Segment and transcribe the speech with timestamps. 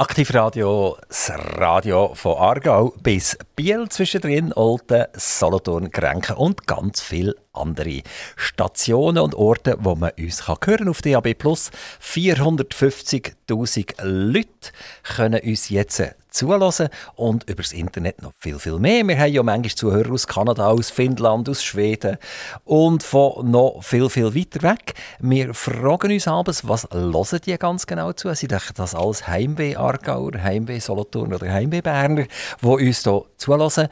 [0.00, 8.02] Aktivradio, das Radio von Aargau bis Biel, zwischendrin Olten, Solothurn, Grenken und ganz viele andere
[8.36, 11.26] Stationen und Orte, wo man uns kann hören auf DAB+.
[11.26, 14.70] 450'000 Leute
[15.02, 19.06] können uns jetzt zulassen und übers Internet noch viel, viel mehr.
[19.06, 22.18] Wir haben ja manchmal Zuhörer aus Kanada, aus Finnland, aus Schweden
[22.64, 24.94] und von noch viel, viel weiter weg.
[25.20, 28.34] Wir fragen uns abends, was hören die ganz genau zu?
[28.34, 32.26] Sie das alles Heimweh Aargauer, Heimweh Solothurn oder Heimweh Berner,
[32.62, 33.88] die uns hier zulassen.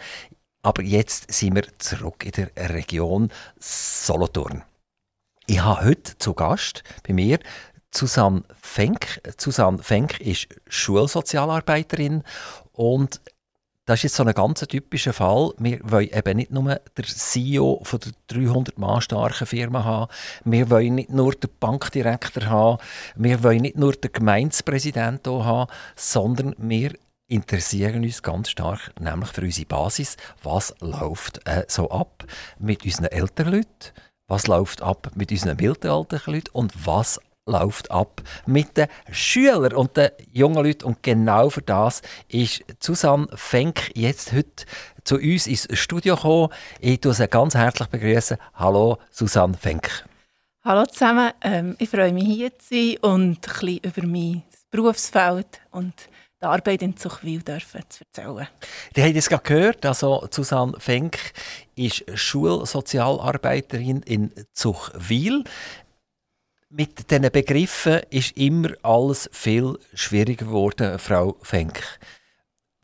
[0.63, 4.63] Aber jetzt sind wir zurück in der Region Solothurn.
[5.47, 7.39] Ich habe heute zu Gast bei mir
[7.97, 9.21] Susanne Fenk.
[9.39, 12.23] Susanne Fenk ist Schulsozialarbeiterin
[12.73, 13.21] und
[13.87, 15.53] das ist jetzt so ein ganz typischer Fall.
[15.59, 20.11] Wir wollen eben nicht nur der CEO von der 300 Mann starken Firma haben,
[20.45, 22.83] wir wollen nicht nur den Bankdirektor haben,
[23.15, 26.93] wir wollen nicht nur den Gemeindepräsident haben, sondern wir
[27.29, 32.25] interessieren uns ganz stark, nämlich für unsere Basis, was läuft äh, so ab
[32.59, 33.93] mit unseren älteren Leuten,
[34.29, 36.51] was läuft ab mit unseren mittelalterlichen Leuten?
[36.53, 40.85] Und was läuft ab mit den Schülern und den jungen Leuten.
[40.85, 44.65] Und genau für das ist Susanne Fenk jetzt heute
[45.05, 46.53] zu uns ins Studio gekommen.
[46.81, 47.89] Ich begrüße sie ganz herzlich.
[47.89, 48.37] begrüßen.
[48.55, 50.05] Hallo, Susanne Fenk.
[50.65, 51.31] Hallo zusammen.
[51.43, 55.95] Ähm, ich freue mich, hier zu sein und ein bisschen über mein Berufsfeld und
[56.43, 58.49] die Arbeit in Zuchwil dürfen zu erzählen.
[58.95, 61.19] Die haben es gerade gehört, also Susanne Fenk
[61.77, 65.45] ist Schulsozialarbeiterin in Zuchwil
[66.69, 71.83] mit diesen Begriffen ist immer alles viel schwieriger geworden, Frau Fenk.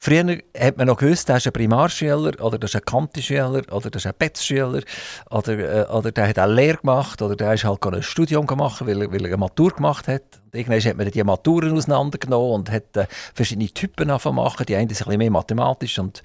[0.05, 3.89] Früher hat man noch gewusst, der ist ein Primarschüler oder der ist ein Kantischüler oder
[3.89, 4.83] der ist ein Betzschüler
[5.31, 8.85] oder, äh, oder der hat eine Lehre gemacht oder der ist halt ein Studium gemacht,
[8.85, 10.25] weil er, weil er eine Matur gemacht hat.
[10.53, 14.67] Irgendwann hat man die Maturen auseinandergenommen und hat äh, verschiedene Typen machen.
[14.67, 16.25] Die einen sind ein bisschen mehr mathematisch und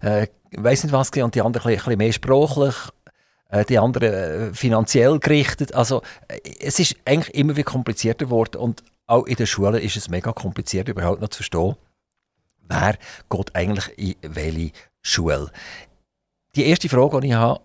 [0.00, 2.74] äh, weiß nicht was und die anderen ein bisschen mehr sprachlich
[3.68, 5.74] die anderen äh, finanziell gerichtet.
[5.74, 9.96] Also äh, es ist eigentlich immer wieder komplizierter geworden und auch in der Schule ist
[9.96, 11.76] es mega kompliziert, überhaupt noch zu verstehen,
[12.68, 12.96] wer
[13.28, 14.72] geht eigentlich in welche
[15.02, 15.50] Schule.
[16.54, 17.60] Die erste Frage, die ich habe,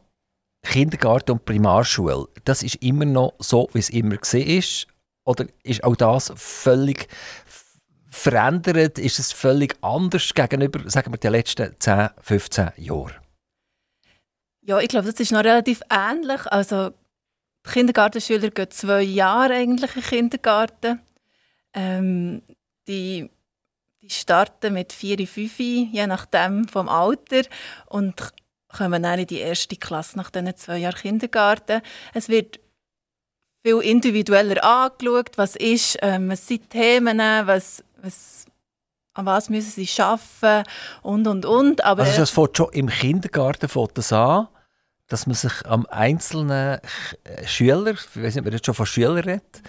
[0.63, 4.88] Kindergarten und Primarschule, das ist immer noch so, wie es immer ist?
[5.25, 7.07] Oder ist auch das völlig
[8.09, 8.97] verändert?
[8.97, 13.26] Ist es völlig anders gegenüber, sagen wir, den letzten 10, 15 Jahren?
[14.67, 16.45] Ja, ich glaube, das ist noch relativ ähnlich.
[16.51, 16.89] Also,
[17.66, 21.01] die Kindergartenschüler gehen zwei Jahre eigentlich in den Kindergarten.
[21.73, 22.41] Ähm,
[22.85, 23.29] die,
[24.01, 27.44] die starten mit vier, fünf, je nachdem vom Alter
[27.85, 28.33] und
[28.67, 31.81] kommen dann in die erste Klasse nach diesen zwei Jahren Kindergarten.
[32.13, 32.59] Es wird
[33.63, 38.45] viel individueller angeschaut, was ist, ähm, was sind Themen, was, was
[39.13, 40.69] an was müssen sie arbeiten
[41.03, 41.85] und, und, und.
[41.85, 44.49] Aber also das fängt schon im Kindergarten fängt an?
[45.07, 46.79] Dass man sich am einzelnen
[47.45, 49.62] Schüler, ich weiß nicht, ob man jetzt schon von Schülern redet,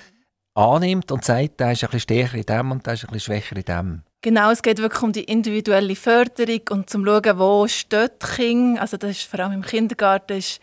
[0.54, 3.64] annimmt und sagt, der ist ein stärker in dem und der ist ein schwächer in
[3.64, 4.02] dem.
[4.20, 8.80] Genau, es geht wirklich um die individuelle Förderung und zum schauen, wo steht Kind.
[8.80, 10.60] Also das ist vor allem im Kindergarten ist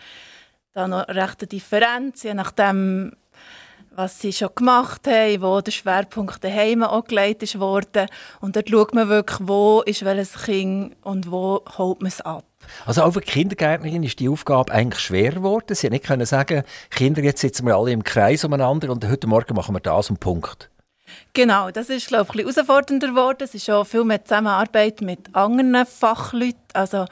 [0.74, 3.14] da noch eine Differenz, je nachdem,
[3.92, 8.08] was sie schon gemacht haben, wo der Schwerpunkt daheim auch gelegt wurde.
[8.42, 12.44] Und dort schaut man wirklich, wo ist welches Kind und wo holt man es ab.
[12.86, 15.76] Also auch für die Kindergärtnerin ist die Aufgabe eigentlich schwer geworden.
[15.76, 19.56] Sie nicht können sagen, Kinder, jetzt sitzen wir alle im Kreis umeinander und heute Morgen
[19.56, 20.70] machen wir das und Punkt.
[21.34, 23.38] Genau, das ist glaube ich ein herausfordernder geworden.
[23.42, 26.60] Es ist auch viel mehr Zusammenarbeit mit anderen Fachleuten.
[26.74, 27.06] Also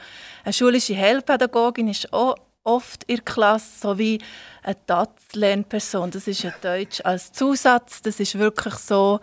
[0.43, 4.19] eine schulische Heilpädagogin ist auch oft in der Klasse, sowie
[4.63, 6.11] eine DATS-Lernperson.
[6.11, 8.01] Das ist ja Deutsch als Zusatz.
[8.01, 9.19] Das ist wirklich so,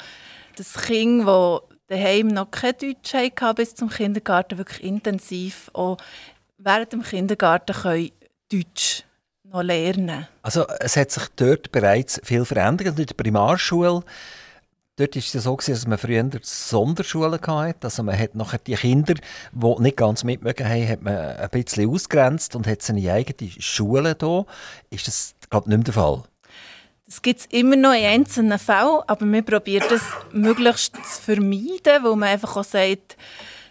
[0.56, 5.98] das Kind, das daheim noch kein Deutsch hatten bis zum Kindergarten, wirklich intensiv auch
[6.56, 8.10] während dem Kindergarten können
[8.50, 9.04] Deutsch
[9.44, 12.98] noch lernen Also es hat sich dort bereits viel verändert.
[12.98, 14.04] In der Primarschule
[14.96, 17.84] Dort war es so, dass man früher Sonderschulen hatte.
[17.84, 21.88] Also man hat nachher die Kinder, die nicht ganz mitmögen haben, hat man ein bisschen
[21.88, 24.44] ausgrenzt und hat seine eigene Schule hier.
[24.90, 26.22] Ist das, glaube ich, nicht mehr der Fall?
[27.10, 32.04] Das gibt es immer noch in einzelnen Fällen, aber wir probieren das möglichst zu vermeiden,
[32.04, 33.16] weil man einfach auch sagt,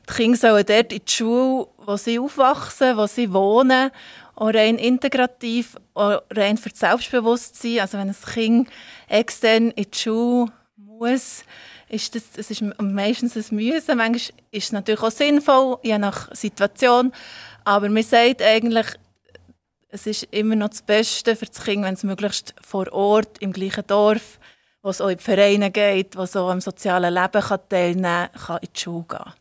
[0.10, 3.92] die Kinder sollen dort in die Schule, wo sie aufwachsen, wo sie wohnen,
[4.36, 7.80] auch rein integrativ, auch rein für das Selbstbewusstsein.
[7.80, 8.70] Also wenn ein Kind
[9.08, 11.46] extern in die Schule muss,
[11.88, 13.98] ist das, das ist meistens ein Müssen.
[13.98, 17.14] Manchmal ist es natürlich auch sinnvoll, je nach Situation.
[17.64, 18.88] Aber man sagt eigentlich,
[19.90, 23.52] es ist immer noch das Beste für das Kind, wenn es möglichst vor Ort, im
[23.52, 24.40] gleichen Dorf,
[24.82, 28.42] wo es auch in die Vereine geht, wo so am sozialen Leben kann teilnehmen kann,
[28.46, 29.34] kann in die Schule gehen.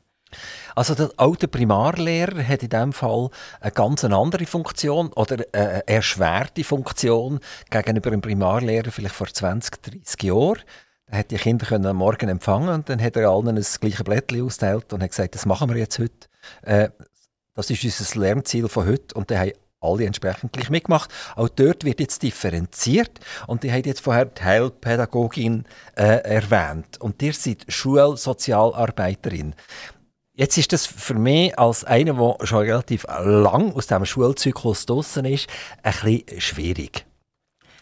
[0.74, 3.30] Also der alte Primarlehrer hat in diesem Fall
[3.60, 7.40] eine ganz andere Funktion oder eine erschwerte Funktion
[7.70, 10.62] gegenüber dem Primarlehrer vielleicht vor 20, 30 Jahren.
[11.06, 14.04] Er hat die Kinder können am Morgen empfangen und dann hat er allen das gleiche
[14.04, 16.28] Blättchen ausgeteilt und hat gesagt, das machen wir jetzt heute.
[16.62, 16.90] Äh,
[17.54, 21.10] das ist unser Lernziel von heute und dann haben alle entsprechend gleich mitgemacht.
[21.36, 25.64] Auch dort wird jetzt differenziert und die haben jetzt vorher die Heilpädagogin
[25.96, 29.54] äh, erwähnt und ihr seid Schulsozialarbeiterin.
[30.34, 35.24] Jetzt ist das für mich als einer, der schon relativ lang aus dem Schulzyklus draußen
[35.24, 35.48] ist,
[35.82, 37.06] ein bisschen schwierig.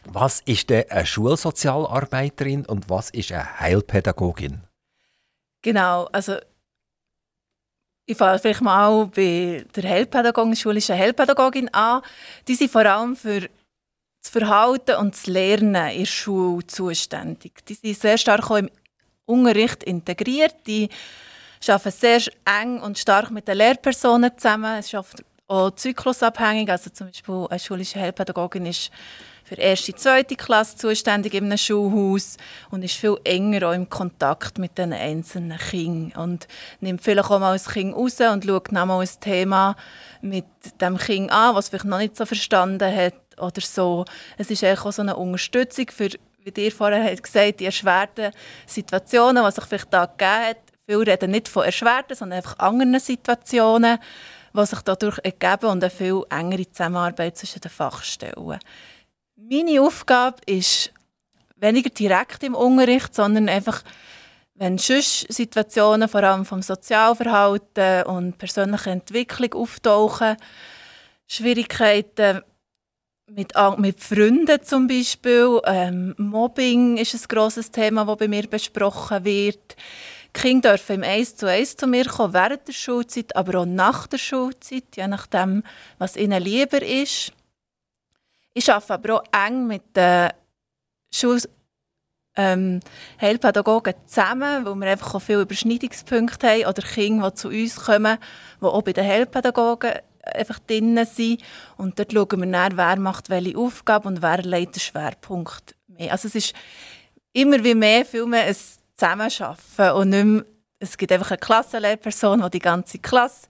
[0.04, 4.62] Was ist denn eine Schulsozialarbeiterin und was ist eine Heilpädagogin?
[5.62, 6.37] Genau, also
[8.06, 12.03] ich fange vielleicht mal bei der Heilpädagogin, schulischen Heilpädagogin an.
[12.47, 17.64] Die sind vor allem für das Verhalten und das Lernen in der Schule zuständig.
[17.67, 18.70] Die sind sehr stark auch im
[19.25, 20.55] Unterricht integriert.
[20.69, 20.88] Die
[21.67, 24.79] arbeiten sehr eng und stark mit den Lehrpersonen zusammen.
[24.79, 25.05] Es ist
[25.49, 26.70] auch zyklusabhängig.
[26.70, 28.91] Also zum Beispiel eine schulische Heilpädagogin ist
[29.46, 32.37] für erste, zweite Klasse zuständig in einem Schulhaus
[32.70, 36.48] und ist viel enger auch im Kontakt mit den einzelnen Kindern und
[36.81, 39.76] nimmt vielleicht auch mal ein Kind raus und schaut mal ein Thema
[40.20, 40.46] mit
[40.81, 44.04] dem Kind an, was vielleicht noch nicht so verstanden hat oder so.
[44.37, 46.08] Es ist auch so eine Unterstützung für,
[46.43, 48.32] wie dir vorher gesagt die erschwerten
[48.66, 50.58] Situationen, die sich vielleicht da gegeben hat.
[50.88, 53.98] Viele reden nicht von erschwerten, sondern einfach anderen Situationen,
[54.52, 58.58] die sich dadurch ergeben und eine viel engere Zusammenarbeit zwischen den Fachstellen.
[59.38, 60.94] Meine Aufgabe ist
[61.56, 63.83] weniger direkt im Unterricht, sondern einfach,
[64.55, 70.38] wenn sonst Situationen vor allem vom Sozialverhalten und persönlicher Entwicklung auftauchen,
[71.27, 72.41] Schwierigkeiten
[73.31, 79.23] mit, mit Freunden zum Beispiel, ähm, Mobbing ist ein grosses Thema, das bei mir besprochen
[79.27, 79.77] wird.
[80.35, 83.67] Die Kinder dürfen im Eis zu Eis zu mir kommen, während der Schulzeit, aber auch
[83.67, 85.62] nach der Schulzeit, je nachdem,
[85.99, 87.32] was ihnen lieber ist.
[88.58, 90.31] Ich arbeite aber auch eng mit den
[91.12, 91.43] Schul
[92.37, 92.81] ähm,
[93.20, 98.17] Heilpädagogen zusammen, weil wir einfach auch viele Überschneidungspunkte haben oder Kinder, die zu uns kommen,
[98.62, 101.43] die auch bei den Heilpädagogen einfach drin sind.
[101.76, 106.12] Und dort schauen wir nach, wer macht welche Aufgabe und wer leitet den Schwerpunkt mehr.
[106.12, 106.55] Also es ist
[107.35, 108.56] immer wie mehr, viel mehr ein
[108.94, 110.44] Zusammenarbeiten und nicht mehr,
[110.79, 113.49] es gibt einfach eine Klassenlehrperson, die die ganze Klasse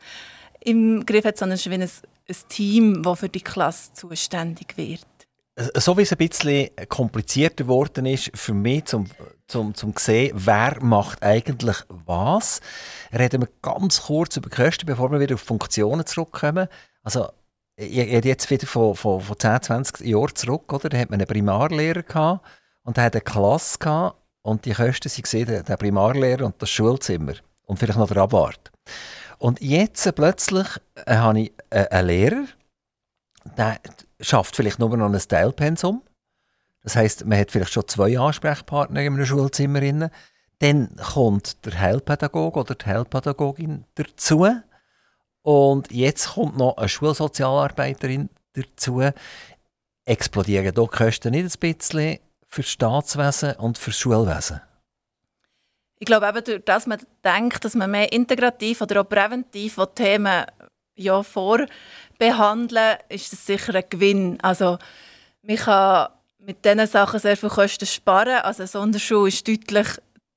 [0.62, 1.88] im Griff hat, sondern es ist wie ein
[2.28, 5.06] ein Team, das für die Klasse zuständig wird.
[5.74, 9.06] So wie es ein bisschen komplizierter geworden ist für mich, zum,
[9.48, 12.60] zum, zum sehen, wer macht eigentlich was,
[13.10, 16.68] reden wir ganz kurz über Kosten, bevor wir wieder auf Funktionen zurückkommen.
[17.02, 17.30] Also,
[17.76, 20.90] ich, ich jetzt wieder von, von, von 10, 20 Jahren zurück, oder?
[20.90, 22.44] Da hat man einen Primarlehrer gehabt
[22.82, 26.68] und der hat eine Klasse gehabt und die Kosten sind gesehen, der Primarlehrer und das
[26.68, 27.34] Schulzimmer
[27.64, 28.70] und vielleicht noch der Abwart.
[29.38, 30.66] Und jetzt plötzlich
[31.06, 32.44] äh, habe ich äh, einen Lehrer,
[33.56, 33.78] der
[34.20, 36.02] schafft vielleicht nur noch ein Teilpensum.
[36.82, 40.10] Das heißt, man hat vielleicht schon zwei Ansprechpartner in einem Schulzimmer.
[40.60, 44.46] Dann kommt der Heilpädagoge oder die Heilpädagogin dazu.
[45.42, 49.02] Und jetzt kommt noch eine Schulsozialarbeiterin dazu.
[50.04, 54.60] Explodieren hier die Kosten nicht ein bisschen für das Staatswesen und für das Schulwesen?
[55.98, 60.44] Ich glaube eben, durch dass man denkt, dass man mehr integrativ oder auch präventiv Themen
[60.96, 64.38] ja, vorbehandeln, ist das sicher ein Gewinn.
[64.42, 64.78] Also
[65.42, 68.42] man kann mit diesen Sachen sehr viel Kosten sparen.
[68.42, 69.88] Also eine Sonderschule ist deutlich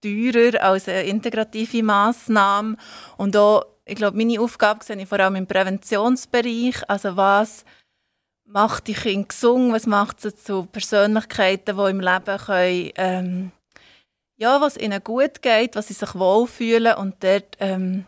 [0.01, 2.77] teurer als eine integrative Massnahme.
[3.17, 6.89] Und auch, ich glaube, meine Aufgabe sehe ich vor allem im Präventionsbereich.
[6.89, 7.63] Also was
[8.45, 13.51] macht die Kinder gesund, was macht sie zu Persönlichkeiten, die im Leben können, ähm,
[14.39, 18.05] ja, was ihnen gut geht, was sie sich wohlfühlen und dort ähm,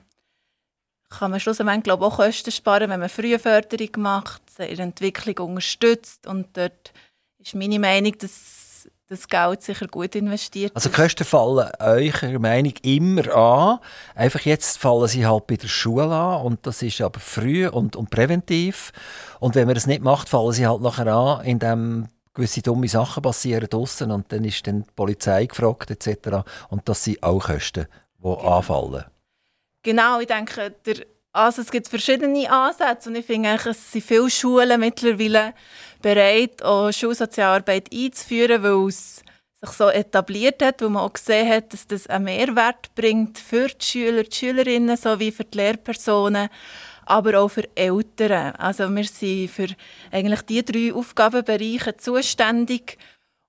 [1.10, 6.26] kann man schlussendlich glaube auch Kosten sparen, wenn man frühe Förderung macht, ihre Entwicklung unterstützt
[6.26, 6.94] und dort
[7.38, 13.36] ist meine Meinung, dass das Geld sicher gut investiert Also Kosten fallen eurer Meinung immer
[13.36, 13.80] an,
[14.16, 17.98] einfach jetzt fallen sie halt bei der Schule an und das ist aber früh und,
[17.98, 18.94] und präventiv.
[19.42, 23.24] Und wenn man das nicht macht, fallen sie halt nachher an, indem gewisse dumme Sachen
[23.24, 26.48] passieren draussen und dann ist dann die Polizei gefragt etc.
[26.70, 28.58] Und das sind auch Kosten, die genau.
[28.58, 29.06] anfallen.
[29.84, 34.30] Genau, ich denke, der, also es gibt verschiedene Ansätze und ich finde, es sind viele
[34.30, 35.54] Schulen mittlerweile
[36.02, 39.24] bereit, auch Schulsozialarbeit einzuführen, weil es
[39.62, 43.68] sich so etabliert hat, wo man auch gesehen hat, dass das einen Mehrwert bringt für
[43.68, 46.50] die Schüler, die Schülerinnen sowie für die Lehrpersonen
[47.06, 48.56] aber auch für Eltern.
[48.56, 49.68] Also wir sind für
[50.12, 52.98] eigentlich die drei Aufgabenbereiche zuständig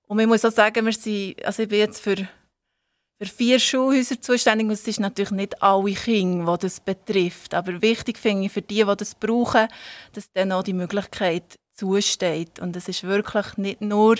[0.07, 4.21] Und man muss auch sagen, wir sind, also ich bin jetzt für, für vier Schulhäuser
[4.21, 7.53] zuständig und es ist natürlich nicht alle Kinder, die das betrifft.
[7.53, 9.67] Aber wichtig finde ich für die, die das brauchen,
[10.13, 12.59] dass dann auch die Möglichkeit zusteht.
[12.59, 14.17] Und es ist wirklich nicht nur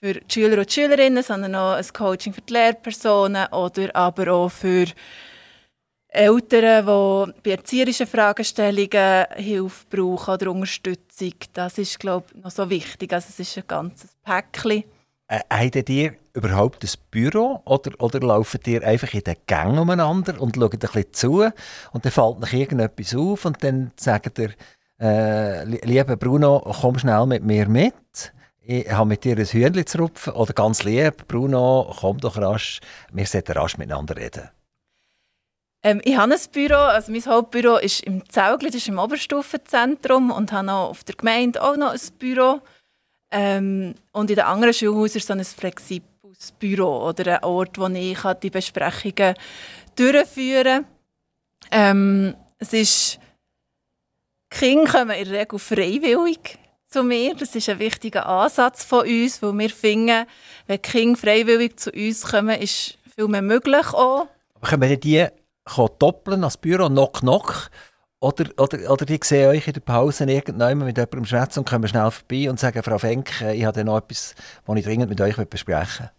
[0.00, 4.32] für die Schüler und die Schülerinnen, sondern auch ein Coaching für die Lehrpersonen oder aber
[4.32, 4.86] auch für
[6.08, 11.34] Eltern, die bei erzieherischen Fragestellungen Hilfe brauchen oder Unterstützung.
[11.52, 13.12] Das ist, glaube ich, noch so wichtig.
[13.12, 14.84] Also es ist ein ganzes Päckchen.
[15.28, 20.40] Äh, habt ihr überhaupt ein Büro oder, oder lauft ihr einfach in den Gängen umeinander
[20.40, 21.50] und schaut ein bisschen zu
[21.92, 24.54] und dann fällt noch irgendetwas auf und dann sagt ihr,
[25.00, 28.32] äh, lieber Bruno, komm schnell mit mir mit.
[28.62, 30.32] Ich habe mit dir ein Hühnchen zu rupfen.
[30.32, 32.80] Oder ganz lieb, Bruno, komm doch rasch.
[33.12, 34.50] Wir sollten rasch miteinander reden.
[35.88, 40.30] Ähm, ich habe ein Büro, also mein Hauptbüro ist im Zaugli, das ist im Oberstufenzentrum
[40.30, 42.60] und habe noch auf der Gemeinde auch noch ein Büro.
[43.30, 48.18] Ähm, und in den anderen Schulhäusern so ein flexibles Büro oder ein Ort, wo ich
[48.42, 49.34] die Besprechungen
[49.96, 50.84] durchführen
[51.70, 51.96] kann.
[51.96, 53.18] Ähm, es ist,
[54.52, 57.34] die Kinder kommen in der Regel freiwillig zu mir.
[57.34, 60.26] Das ist ein wichtiger Ansatz von uns, weil wir finden,
[60.66, 64.28] wenn die Kinder freiwillig zu uns kommen, ist viel mehr möglich auch.
[64.54, 65.28] Aber können die
[65.98, 67.70] doppeln als Büro, knock knock?
[68.20, 71.86] Oder, oder, oder die sehen euch in der Pause irgendjemand mit jemandem schwätzen und kommen
[71.86, 74.34] schnell vorbei und sagen, Frau Fenk, ich habe noch etwas,
[74.66, 76.10] was ich dringend mit euch besprechen will.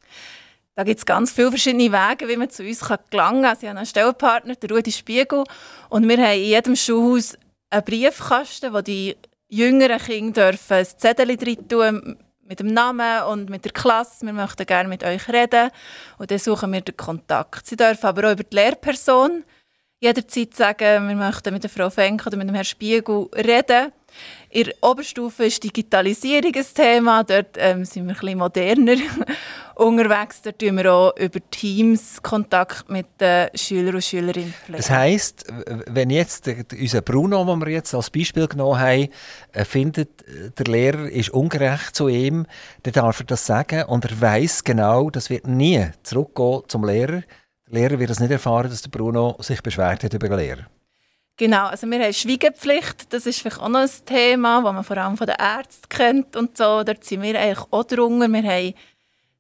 [0.76, 2.80] Da gibt es ganz viele verschiedene Wege, wie man zu uns
[3.10, 3.58] gelangen kann.
[3.58, 5.44] Sie haben einen Stellpartner, der Rudi Spiegel.
[5.90, 7.38] Und wir haben in jedem Schulhaus
[7.70, 9.18] einen Briefkasten, wo die
[9.50, 12.18] jüngeren Kinder dürfen ein Zettel drin tun
[12.50, 14.26] mit dem Namen und mit der Klasse.
[14.26, 15.70] Wir möchten gerne mit euch reden.
[16.18, 17.68] Und dann suchen wir den Kontakt.
[17.68, 19.44] Sie dürfen aber auch über die Lehrperson
[20.00, 23.92] jederzeit sagen, wir möchten mit der Frau Fenk oder mit dem Herrn Spiegel reden.
[24.52, 27.24] In der Oberstufe ist Digitalisierung ein Thema.
[27.24, 28.96] Dort ähm, sind wir bisschen moderner
[29.76, 30.42] unterwegs.
[30.42, 34.56] Dort tun wir auch über Teams Kontakt mit den Schülern und Schülerinnen.
[34.70, 35.46] Das heisst,
[35.86, 39.10] wenn jetzt unser Bruno, den wir jetzt als Beispiel genommen haben,
[39.52, 40.26] äh, findet,
[40.58, 42.48] der Lehrer ist ungerecht zu ihm,
[42.82, 47.22] dann darf er das sagen und er weiß genau, das wird nie zurückgehen zum Lehrer.
[47.68, 50.79] Der Lehrer wird es nicht erfahren, dass der Bruno sich beschwert hat über den Lehrer.
[51.40, 54.98] Genau, also wir haben Schweigepflicht, das ist vielleicht auch noch ein Thema, das man vor
[54.98, 56.84] allem von den Ärzten kennt und so.
[56.84, 58.28] Dort sind wir eigentlich auch drunter.
[58.28, 58.74] Wir haben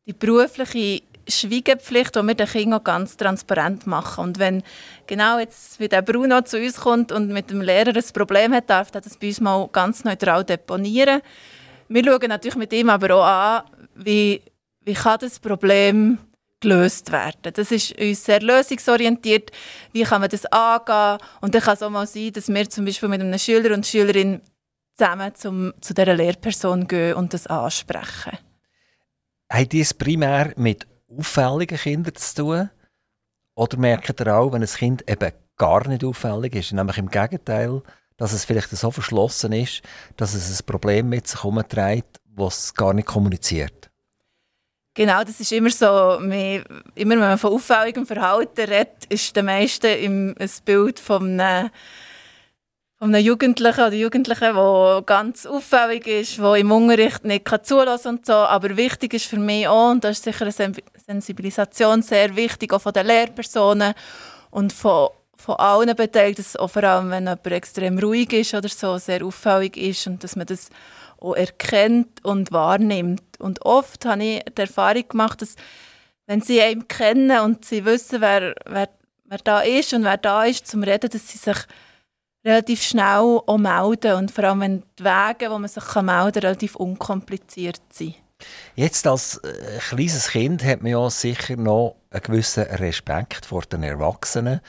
[0.05, 4.23] die berufliche Schweigepflicht, die wir den Kindern ganz transparent machen.
[4.23, 4.63] Und wenn
[5.07, 8.69] genau jetzt wie der Bruno zu uns kommt und mit dem Lehrer ein Problem hat,
[8.69, 11.19] darf er das bei uns mal ganz neutral deponieren.
[11.89, 13.63] Wir schauen natürlich mit ihm aber auch an,
[13.95, 14.41] wie,
[14.85, 16.17] wie kann das Problem
[16.59, 17.53] gelöst werden.
[17.53, 19.51] Das ist uns sehr lösungsorientiert.
[19.91, 21.17] Wie kann man das angehen?
[21.41, 23.85] Und dann kann es auch mal sein, dass wir zum Beispiel mit einem Schüler und
[23.85, 24.41] Schülerin
[24.97, 28.37] zusammen zum, zu dieser Lehrperson gehen und das ansprechen.
[29.49, 32.69] Hat dies primär mit auffälligen Kindern zu tun?
[33.55, 37.81] Oder merkt ihr auch, wenn ein Kind eben gar nicht auffällig ist, nämlich im Gegenteil,
[38.17, 39.81] dass es vielleicht so verschlossen ist,
[40.17, 43.88] dass es ein Problem mit sich herumträgt, das es gar nicht kommuniziert?
[44.99, 46.19] Genau, das ist immer so.
[46.19, 51.69] immer wenn man von auffälligem Verhalten redet, ist der meiste im, ein Bild von einem,
[52.97, 58.25] von einem Jugendlichen oder Jugendlichen, der ganz auffällig ist, der im Unterricht nicht zulassen und
[58.25, 58.33] so.
[58.33, 60.73] Aber wichtig ist für mich auch, und das ist sicher eine
[61.07, 63.93] Sensibilisation sehr wichtig, auch von den Lehrpersonen
[64.51, 68.97] und von, von allen Beteiligten, auch vor allem, wenn jemand extrem ruhig ist oder so,
[68.97, 70.69] sehr auffällig ist und dass man das
[71.21, 73.39] auch erkennt und wahrnimmt.
[73.39, 75.55] Und oft habe ich die Erfahrung gemacht, dass
[76.25, 78.89] wenn sie einen kennen und sie wissen, wer, wer,
[79.25, 81.57] wer da ist und wer da ist zum Reden, dass sie sich
[82.45, 86.43] relativ schnell auch melden und vor allem wenn die Wege, wo man sich melden kann,
[86.43, 88.15] relativ unkompliziert sind.
[88.75, 93.83] Jetzt als äh, kleines Kind hat man ja sicher noch einen gewissen Respekt vor den
[93.83, 94.61] Erwachsenen.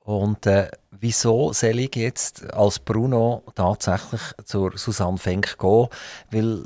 [0.00, 0.70] Und äh,
[1.06, 5.86] wieso soll ich jetzt als Bruno tatsächlich zur Susanne Fenk gehen?
[6.32, 6.64] Weil,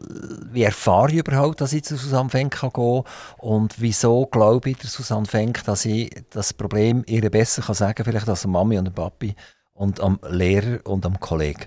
[0.50, 3.04] wie erfahre ich überhaupt, dass ich zu Susanne Fenk gehen kann?
[3.36, 8.02] Und wieso glaube ich der Susanne Fenk, dass ich das Problem ihr besser kann sagen
[8.02, 9.34] vielleicht als der Mami und der Papi
[9.74, 11.66] und am Lehrer und am Kollegen?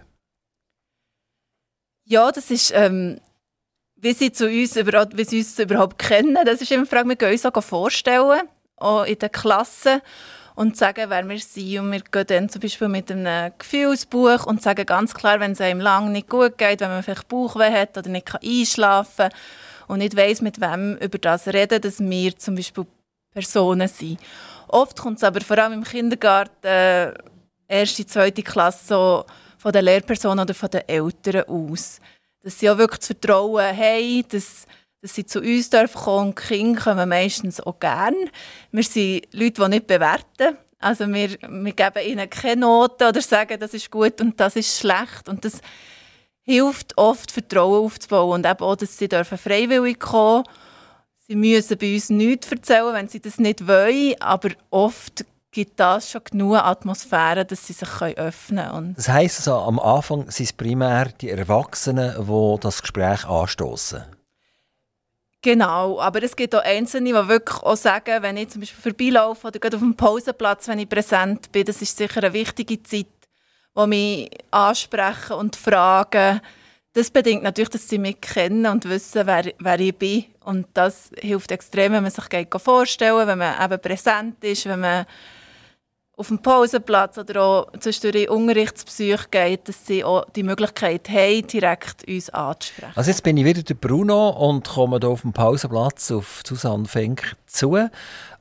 [2.05, 2.71] Ja, das ist...
[2.75, 3.19] Ähm
[3.95, 7.15] wie sie, zu uns, wie sie uns überhaupt kennen, das ist immer eine Frage, wir
[7.15, 8.41] können uns auch vorstellen,
[8.75, 10.01] auch in den Klassen
[10.55, 11.79] und sagen, wer wir sind.
[11.79, 15.61] Und wir gehen dann zum Beispiel mit einem Gefühlsbuch und sagen ganz klar, wenn es
[15.61, 19.39] einem lang nicht gut geht, wenn man vielleicht Bauchweh hat oder nicht einschlafen kann
[19.87, 22.85] und nicht weiss, mit wem über das reden, dass wir zum Beispiel
[23.33, 24.19] Personen sind.
[24.67, 27.13] Oft kommt es aber vor allem im Kindergarten, äh,
[27.67, 29.25] erste, zweite Klasse, so
[29.57, 31.99] von den Lehrpersonen oder von den Eltern aus.
[32.41, 34.65] Dass sie auch wirklich das Vertrauen haben, dass
[35.03, 36.33] dass sie zu uns kommen.
[36.33, 38.17] Die Kinder kommen meistens auch gerne.
[38.71, 40.57] Wir sind Leute, die nicht bewerten.
[40.79, 44.79] Also wir, wir geben ihnen keine Noten oder sagen, das ist gut und das ist
[44.79, 45.27] schlecht.
[45.27, 45.59] Und das
[46.41, 50.43] hilft oft, Vertrauen aufzubauen und eben auch, dass sie dürfen freiwillig kommen
[51.25, 56.11] Sie müssen bei uns nichts erzählen, wenn sie das nicht wollen, aber oft gibt das
[56.11, 58.93] schon genug Atmosphäre, dass sie sich öffnen können.
[58.95, 64.03] Das heisst also, am Anfang sind es primär die Erwachsenen, die das Gespräch anstoßen.
[65.43, 69.47] Genau, aber es gibt auch Einzelne, die wirklich auch sagen, wenn ich zum Beispiel vorbeilaufe
[69.47, 73.07] oder gerade auf dem Pausenplatz, wenn ich präsent bin, das ist sicher eine wichtige Zeit,
[73.75, 76.39] wo mich ansprechen und fragen.
[76.93, 80.25] Das bedingt natürlich, dass sie mich kennen und wissen, wer, wer ich bin.
[80.45, 82.23] Und das hilft extrem, wenn man sich
[82.63, 85.05] vorstellen wenn man eben präsent ist, wenn man
[86.15, 91.47] auf dem Pausenplatz oder auch zwischendurch in Unterrichtspsych geht, dass sie auch die Möglichkeit haben,
[91.47, 92.93] direkt uns anzusprechen.
[92.95, 96.85] Also jetzt bin ich wieder der Bruno und komme hier auf dem Pausenplatz auf Susanne
[96.85, 97.89] Fenk zu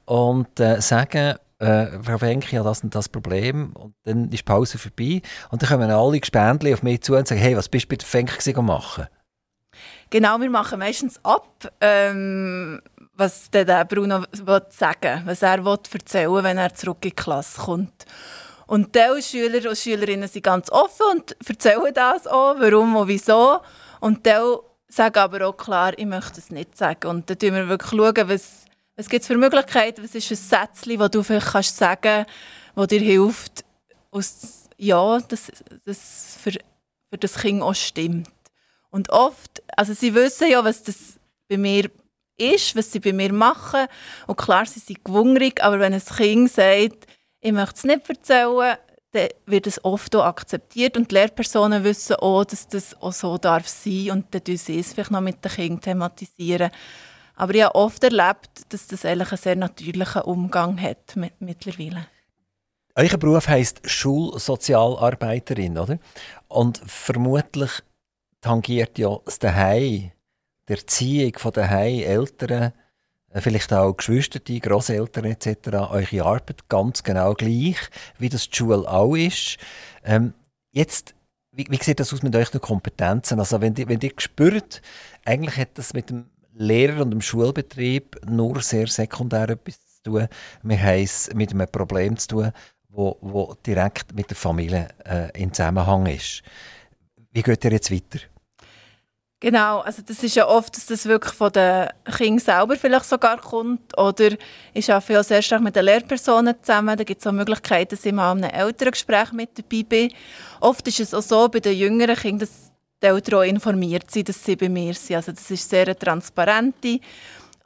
[0.04, 4.40] und äh, sage, äh, Frau Fenk, ich habe das und das Problem und dann ist
[4.40, 7.68] die Pause vorbei und dann kommen alle Gespendli auf mich zu und sagen, hey, was
[7.68, 9.06] bist du bei der Fenk machen?
[10.10, 12.82] Genau, wir machen meistens ab, ähm,
[13.14, 17.60] was der Bruno will sagen was er will erzählen wenn er zurück in die Klasse
[17.60, 18.06] kommt.
[18.66, 23.60] Und die Schüler und Schülerinnen sind ganz offen und erzählen das auch, warum und wieso.
[24.00, 24.56] Und die
[24.88, 27.08] sagen aber auch klar, ich möchte es nicht sagen.
[27.08, 28.64] Und dann schauen wir wirklich, schauen, was,
[28.96, 32.30] was gibt es für Möglichkeiten, was ist ein Sätzchen, das du vielleicht kannst sagen kannst,
[32.74, 33.64] das dir hilft,
[34.10, 35.52] aus, ja, dass
[35.84, 36.52] das für,
[37.10, 38.30] für das Kind auch stimmt.
[38.90, 41.90] Und oft, also sie wissen ja, was das bei mir
[42.42, 43.86] ist, was sie bei mir machen.
[44.26, 47.06] Und klar, sie sind gewungrig, aber wenn ein Kind sagt,
[47.40, 48.76] ich möchte es nicht erzählen,
[49.12, 53.36] dann wird es oft auch akzeptiert und die Lehrpersonen wissen auch, dass das auch so
[53.36, 56.70] darf sein und dann tun sie es vielleicht noch mit den Kindern thematisieren.
[57.34, 62.06] Aber ich habe oft erlebt, dass das eigentlich einen sehr natürlichen Umgang hat mit, mittlerweile.
[62.94, 65.98] Euer Beruf heisst Schulsozialarbeiterin, oder?
[66.48, 67.70] Und vermutlich
[68.40, 70.12] tangiert ja das Daheim
[70.72, 72.72] Erziehung von daheim Eltern,
[73.30, 75.68] äh, vielleicht auch Geschwister, Großeltern etc.
[75.90, 77.78] eure Arbeit ganz genau gleich,
[78.18, 79.58] wie das die Schule auch ist.
[80.04, 80.34] Ähm,
[80.70, 81.14] jetzt,
[81.50, 83.38] wie, wie sieht das aus mit euren Kompetenzen?
[83.38, 84.82] Also wenn ihr, wenn ihr spürt,
[85.24, 90.28] eigentlich hat das mit dem Lehrer und dem Schulbetrieb nur sehr sekundär etwas zu tun.
[90.62, 92.52] Wir haben es mit einem Problem zu tun,
[92.88, 96.42] wo, wo direkt mit der Familie äh, in Zusammenhang ist.
[97.30, 98.18] Wie geht ihr jetzt weiter?
[99.42, 103.40] Genau, also das ist ja oft, dass das wirklich von den Kindern selber vielleicht sogar
[103.40, 103.98] kommt.
[103.98, 104.36] Oder
[104.72, 106.96] ich arbeite ja sehr stark mit den Lehrpersonen zusammen.
[106.96, 110.12] Da gibt es auch Möglichkeiten, dass ich mal an einem Elterngespräch mit dabei bin.
[110.60, 112.70] Oft ist es auch so bei den jüngeren Kindern, dass
[113.02, 115.16] die Eltern auch informiert sind, dass sie bei mir sind.
[115.16, 117.00] Also das ist sehr eine transparente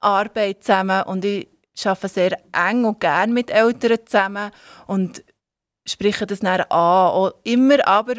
[0.01, 1.47] Arbeit zusammen und ich
[1.85, 4.51] arbeite sehr eng und gerne mit Eltern zusammen
[4.87, 5.23] und
[5.85, 6.67] spreche das dann an.
[6.71, 8.15] Auch immer aber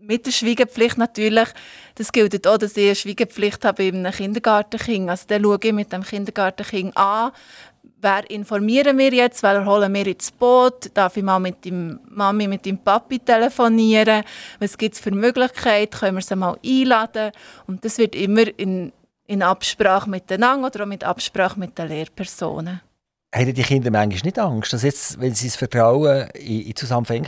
[0.00, 1.48] mit der Schweigepflicht natürlich,
[1.94, 5.10] das gilt auch, dass ich eine Schweigepflicht habe bei einem Kindergartenkind.
[5.10, 7.32] Also dann schaue ich mit dem Kindergartenkind an,
[8.00, 12.46] wer informieren wir jetzt, wer holen wir ins Boot, darf ich mal mit dem Mami,
[12.46, 14.22] mit dem Papi telefonieren,
[14.60, 17.32] was gibt es für Möglichkeiten, können wir sie mal einladen
[17.66, 18.92] und das wird immer in,
[19.26, 22.80] in Absprache miteinander oder auch mit Absprache mit den Lehrpersonen.
[23.34, 27.26] Haben die Kinder manchmal nicht Angst, dass jetzt, wenn sie das Vertrauen in, in Zusammenhang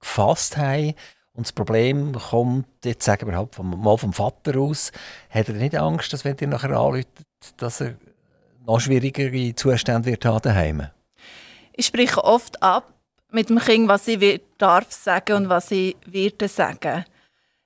[0.00, 0.94] gefasst haben,
[1.34, 4.92] und das Problem kommt, jetzt sagen wir halt vom, mal vom Vater aus,
[5.30, 7.08] hat er nicht Angst, dass wenn ihr nachher anruft,
[7.56, 7.94] dass er
[8.66, 10.88] noch schwierigere Zustände wird haben daheim?
[11.72, 12.92] Ich spreche oft ab
[13.30, 17.04] mit dem Kind, was ich darf sagen und was ich werde sagen.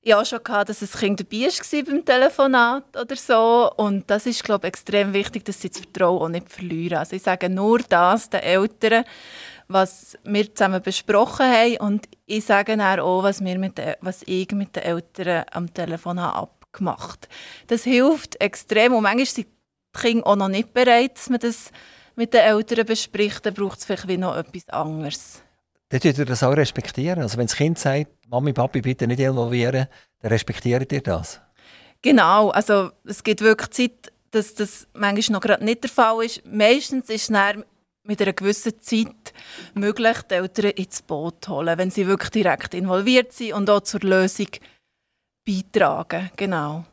[0.06, 3.72] Ich auch schon, gehabt, dass ein Kind dabei war beim Telefonat oder so.
[3.76, 6.98] Und das ist, glaube ich, extrem wichtig, dass sie das Vertrauen auch nicht verlieren.
[6.98, 9.04] Also ich sage nur das den Eltern,
[9.66, 14.22] was wir zusammen besprochen haben und ich sage dann auch, was, wir mit den, was
[14.26, 17.28] ich mit den Eltern am Telefon habe abgemacht
[17.66, 21.72] Das hilft extrem und manchmal sind die Kinder auch noch nicht bereit, dass man das
[22.14, 25.42] mit den Eltern bespricht, dann braucht es vielleicht noch etwas anderes.
[25.88, 27.22] Dann tut ihr das auch respektieren.
[27.22, 29.86] Also wenn das Kind sagt, Mami, Papi, bitte nicht involvieren,
[30.20, 31.40] dann respektiert ihr das?
[32.02, 36.44] Genau, also es gibt wirklich Zeit, dass das manchmal noch gerade nicht der Fall ist.
[36.46, 37.56] Meistens ist es
[38.02, 39.32] mit einer gewissen Zeit
[39.74, 43.80] möglich, die Eltern ins Boot zu holen, wenn sie wirklich direkt involviert sind und auch
[43.80, 44.48] zur Lösung
[45.46, 46.30] beitragen.
[46.36, 46.84] Genau.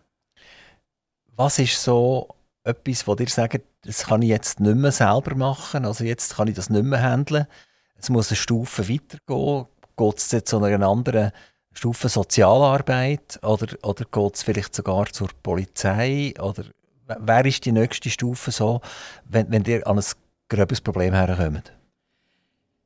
[1.36, 2.28] Was ist so
[2.64, 6.48] etwas, wo dir sagt, das kann ich jetzt nicht mehr selber machen, also jetzt kann
[6.48, 7.48] ich das nicht mehr handeln,
[7.96, 9.66] es muss eine Stufe weitergehen,
[9.98, 11.32] geht es zu einer anderen
[11.74, 16.66] Stufe Sozialarbeit oder, oder geht es vielleicht sogar zur Polizei oder
[17.08, 18.82] wer ist die nächste Stufe so,
[19.26, 20.06] wenn, wenn ihr an ein
[20.50, 21.74] gröbes Problem herkommt?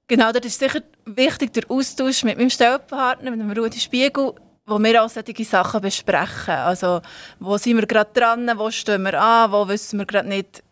[0.08, 4.34] Genau, das ist sicher wichtig, der Austausch mit meinem Stellpartner, mit dem Rudi Spiegel,
[4.65, 6.54] wo wir auch solche Sachen besprechen.
[6.54, 7.02] Also,
[7.39, 10.63] wo sind wir gerade dran, wo stehen wir an, wo wissen wir gerade nicht,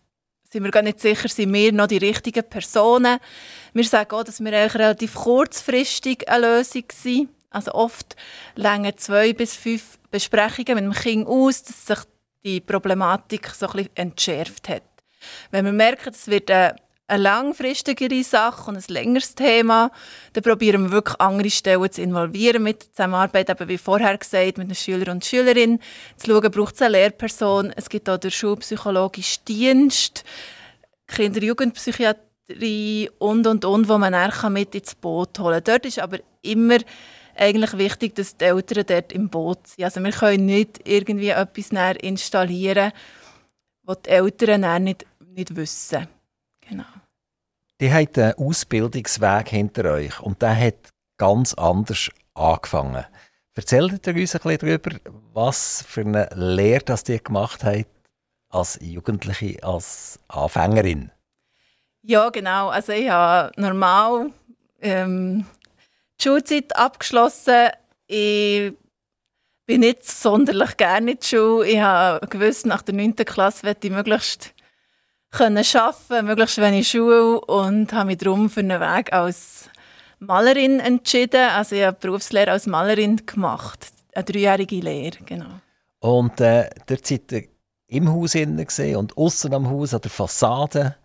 [0.55, 3.19] sind wir gar nicht sicher, sind wir noch die richtigen Personen.
[3.73, 7.29] Wir sagen auch, dass wir eigentlich relativ kurzfristig eine Lösung sind.
[7.49, 8.15] Also oft
[8.55, 11.99] länger zwei bis fünf Besprechungen mit dem Kind aus, dass sich
[12.45, 14.83] die Problematik so ein bisschen entschärft hat.
[15.51, 19.91] Wenn wir merken, es wird eine eine langfristigere Sache und ein längeres Thema,
[20.33, 24.57] dann probieren wir wirklich andere Stellen zu involvieren mit der Zusammenarbeit, eben wie vorher gesagt,
[24.57, 25.79] mit den Schülern und Schülerinnen,
[26.17, 30.23] zu schauen, braucht es eine Lehrperson, es gibt auch den schulpsychologischen Dienst,
[31.07, 35.75] Kinder- und Jugendpsychiatrie und, und, und, wo man dann mit ins Boot holen kann.
[35.75, 36.77] Dort ist aber immer
[37.35, 39.83] eigentlich wichtig, dass die Eltern dort im Boot sind.
[39.83, 41.69] Also wir können nicht irgendwie etwas
[42.01, 42.91] installieren,
[43.83, 46.07] was die Eltern nicht, nicht wissen.
[46.67, 46.85] Genau.
[47.81, 53.05] Die hat einen Ausbildungsweg hinter euch und der hat ganz anders angefangen.
[53.53, 54.91] Erzählt ihr uns ein bisschen darüber,
[55.33, 57.87] was für eine Lehre das ihr gemacht habt
[58.49, 61.11] als Jugendliche, als Anfängerin?
[62.01, 62.69] Ja, genau.
[62.69, 64.31] Also ich habe normal
[64.81, 65.45] ähm,
[66.19, 67.69] die Schulzeit abgeschlossen.
[68.07, 68.73] Ich
[69.65, 71.67] bin nicht sonderlich gerne in der Schule.
[71.67, 73.15] Ich habe gewusst, nach der 9.
[73.15, 74.54] Klasse werde ich möglichst
[75.37, 79.69] können arbeiten, möglichst wenig Schule und habe mich darum für einen Weg als
[80.19, 81.49] Malerin entschieden.
[81.49, 85.59] Also ich habe Berufslehre als Malerin gemacht, eine dreijährige Lehre, genau.
[85.99, 87.43] Und äh, dort seid ihr
[87.87, 90.95] im Haus gesehen und außen am Haus an der Fassade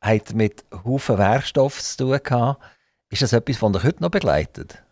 [0.00, 2.62] ihr mit Haufen Werkstoff zu tun gehabt.
[3.10, 4.82] Ist das etwas, was euch heute noch begleitet?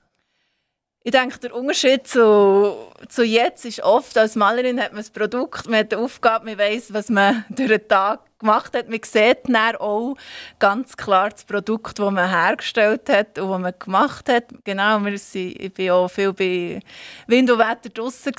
[1.02, 2.74] Ich denke, der Unterschied zu,
[3.08, 6.58] zu jetzt ist oft, als Malerin hat man das Produkt, man hat die Aufgabe, man
[6.58, 8.88] weiß, was man durch den Tag gemacht hat.
[8.88, 10.16] Man sieht dann auch
[10.58, 14.44] ganz klar das Produkt, das man hergestellt hat und das man gemacht hat.
[14.64, 16.80] Genau, wir sind, ich war auch viel bei
[17.26, 18.32] Wind und Wetter draußen.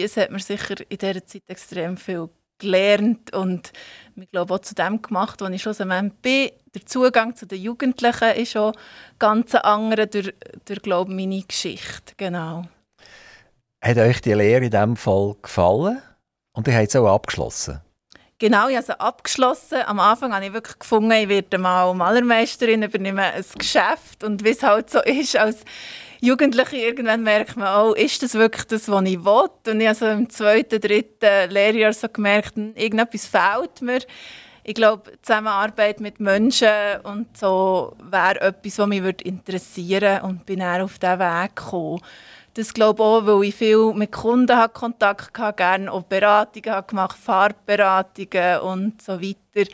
[0.00, 3.72] Es hat mir sicher in dieser Zeit extrem viel gelernt und
[4.16, 6.50] ich glaube auch zu dem gemacht, wo ich schlussendlich bin.
[6.74, 8.72] Der Zugang zu den Jugendlichen ist schon
[9.18, 10.32] ganz anderer durch,
[10.64, 12.14] durch glaube meine Geschichte.
[12.16, 12.64] Genau.
[13.82, 16.00] Hat euch die Lehre in diesem Fall gefallen?
[16.52, 17.80] Und ihr habt es auch abgeschlossen?
[18.40, 19.78] Genau, ich habe sie abgeschlossen.
[19.86, 24.24] Am Anfang habe ich wirklich gefunden, ich werde mal Malermeisterin, übernehme ein Geschäft.
[24.24, 25.58] Und wie es halt so ist, als
[26.20, 29.50] Jugendliche irgendwann merkt man, oh, ist das wirklich das, was ich will?
[29.72, 34.00] Und ich habe so im zweiten, dritten Lehrjahr so gemerkt, hm, irgendetwas fehlt mir.
[34.64, 36.68] Ich glaube, Zusammenarbeit mit Menschen
[37.02, 42.00] und so wäre etwas, was mich interessieren würde und bin dann auf diesen Weg gekommen.
[42.54, 46.70] Das glaube ich auch, weil ich viel mit Kunden habe Kontakt hatte, gerne auch Beratungen
[46.70, 49.68] habe gemacht, Farbberatungen und so weiter,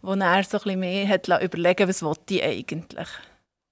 [0.00, 3.08] wo er so ein bisschen mehr hat überlegen was ich eigentlich.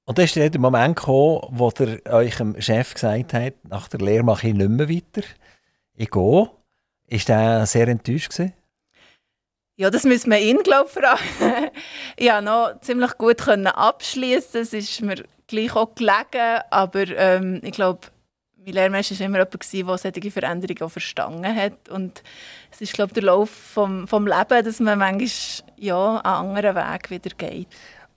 [0.05, 4.25] Und dann ist der Moment gekommen, wo der eurem Chef gesagt hat, nach der Lehre
[4.25, 5.27] mache ich nicht mehr weiter,
[5.95, 6.51] ich gehe.
[7.07, 8.53] Ist der sehr enttäuscht gewesen?
[9.77, 11.71] Ja, das müssen wir ihn, glaube ich, fragen.
[12.17, 14.61] ich konnte noch ziemlich gut abschließen.
[14.61, 18.01] Es ist mir gleich auch gelegen, aber ähm, ich glaube,
[18.65, 21.89] mein Lehrmeister war immer jemand, der solche Veränderungen auch verstanden hat.
[21.89, 22.23] Und
[22.71, 26.77] es ist, glaube ich, der Lauf vom, vom Lebens, dass man manchmal ja, einen anderen
[26.77, 27.69] Weg wieder geht.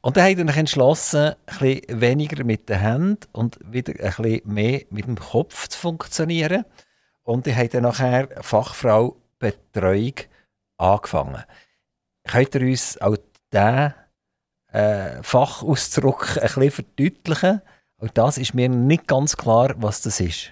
[0.02, 4.82] Und dann hat er sich entschlossen, ein weniger mit den Händen und wieder ein mehr
[4.90, 6.66] mit dem Kopf zu funktionieren.
[7.24, 10.16] Und er hat dann nachher Fachfrau Betreuung
[10.78, 11.44] angefangen.
[12.26, 13.16] Könnt ihr uns auch
[13.52, 13.94] diesen
[14.74, 17.62] äh, Fachausdruck ein bisschen verdeutlichen?
[18.04, 20.52] Und das ist mir nicht ganz klar, was das ist.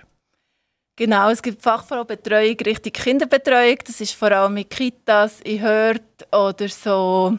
[0.95, 3.75] Genau, es gibt Fachfraubetreuung, richtig Kinderbetreuung.
[3.85, 7.37] Das ist vor allem mit Kitas, in Hört oder so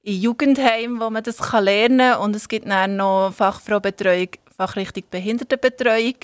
[0.00, 2.20] in Jugendheimen, wo man das lernen kann.
[2.20, 6.14] Und es gibt dann noch Fachfraubetreuung, Fachrichtung Behindertenbetreuung,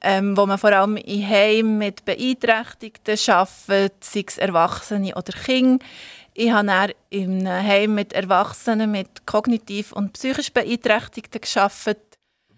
[0.00, 5.84] ähm, wo man vor allem in Heimen mit Beeinträchtigten arbeitet, sei es Erwachsene oder Kinder.
[6.32, 12.13] Ich habe dann in einem Heim mit Erwachsenen mit kognitiv und psychisch Beeinträchtigten gearbeitet.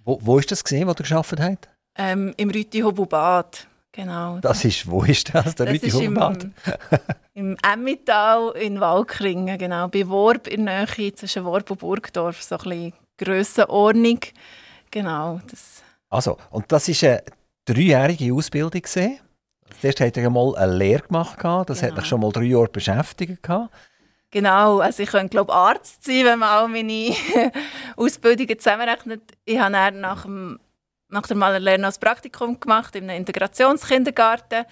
[0.07, 1.69] Wo, wo ist das gesehen, wo du geschafft hast?
[1.99, 4.39] Ähm, Im Rüti-Hobubad, genau.
[4.39, 6.45] Das ist, wo ist das, der Rüti-Hobubad?
[7.35, 9.89] Im, im Emmittal in Walkringen, genau.
[9.89, 14.21] Bei Worb in der Nähe zwischen Worb und Burgdorf, so ein bisschen Grössenordnung.
[14.93, 15.83] Genau, das.
[16.09, 17.23] Also, und das war eine
[17.67, 19.19] dreijährige Ausbildung gesehen.
[19.81, 21.91] Zuerst hat er mal eine Lehre gemacht, das genau.
[21.91, 23.43] hat mich schon mal drei Jahre beschäftigt.
[24.31, 27.15] Genau, also ich könnte glaube Arzt sein, wenn man all meine
[27.97, 29.23] Ausbildungen zusammenrechnet.
[29.45, 30.59] Ich habe dann nach, dem,
[31.09, 34.65] nach der Malerlehre noch ein Praktikum gemacht in einem Integrationskindergarten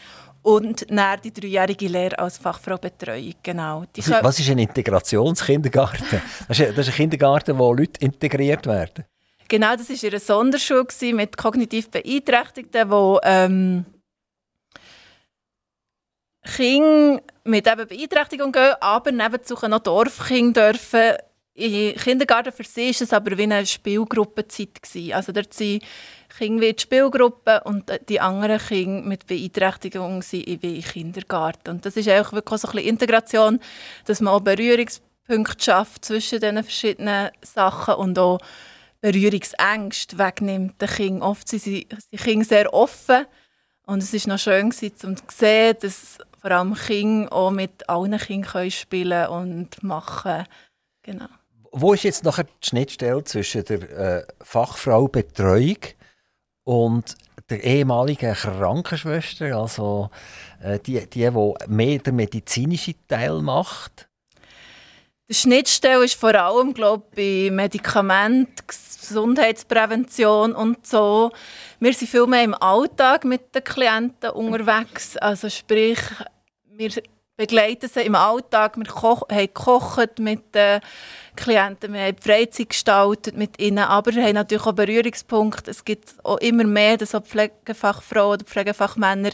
[0.43, 3.35] und dann die dreijährige Lehre als Fachfrau Betreuung.
[3.43, 3.85] Genau.
[3.97, 6.21] Die was, was ist ein Integrationskindergarten?
[6.49, 9.05] Das ist, ein, das ist ein Kindergarten, wo Leute integriert werden.
[9.49, 13.85] Genau, das war eine Sonderschule mit kognitiv Beeinträchtigten, wo ähm,
[16.43, 21.17] Kinder mit eben Beeinträchtigung gehen, aber nebenzu noch Dorfkinder dürfen.
[21.57, 24.81] Im Kindergarten für sie war es aber wie eine Spielgruppenzeit.
[25.13, 25.85] Also dort sind
[26.37, 31.71] Kinder wie die Spielgruppe und die anderen Kinder mit Beeinträchtigung sind wie im Kindergarten.
[31.71, 33.61] Und das ist auch wirklich so ein bisschen Integration,
[34.07, 38.41] dass man auch Berührungspunkte schafft zwischen diesen verschiedenen Sachen und auch
[39.01, 41.23] Berührungsängste wegnimmt den Kindern.
[41.23, 43.27] Oft sind die Kinder sehr offen
[43.87, 48.19] und es war noch schön um zu sehen, dass vor allem Kinder auch mit allen
[48.19, 50.45] Kindern spielen und machen
[51.03, 51.29] genau.
[51.73, 55.79] Wo ist jetzt nachher die Schnittstelle zwischen der äh, Fachfrau Betreuung
[56.65, 57.17] und
[57.49, 60.11] der ehemaligen Krankenschwester, also
[60.63, 64.07] äh, die, die, die mehr den medizinischen Teil macht?
[65.27, 71.33] Die Schnittstelle ist vor allem glaube ich, bei Medikamenten, Gesundheitsprävention und so.
[71.81, 75.17] Wir sind viel mehr im Alltag mit den Klienten unterwegs.
[75.17, 75.99] Also sprich,
[76.77, 76.91] wir
[77.37, 78.77] begleiten sie im Alltag.
[78.77, 80.81] Wir koch, haben gekocht mit den
[81.37, 85.71] Klienten, wir haben Freizeit gestaltet mit ihnen, aber wir haben natürlich auch Berührungspunkte.
[85.71, 89.31] Es gibt auch immer mehr, dass auch Pflegefachfrauen oder Pflegefachmänner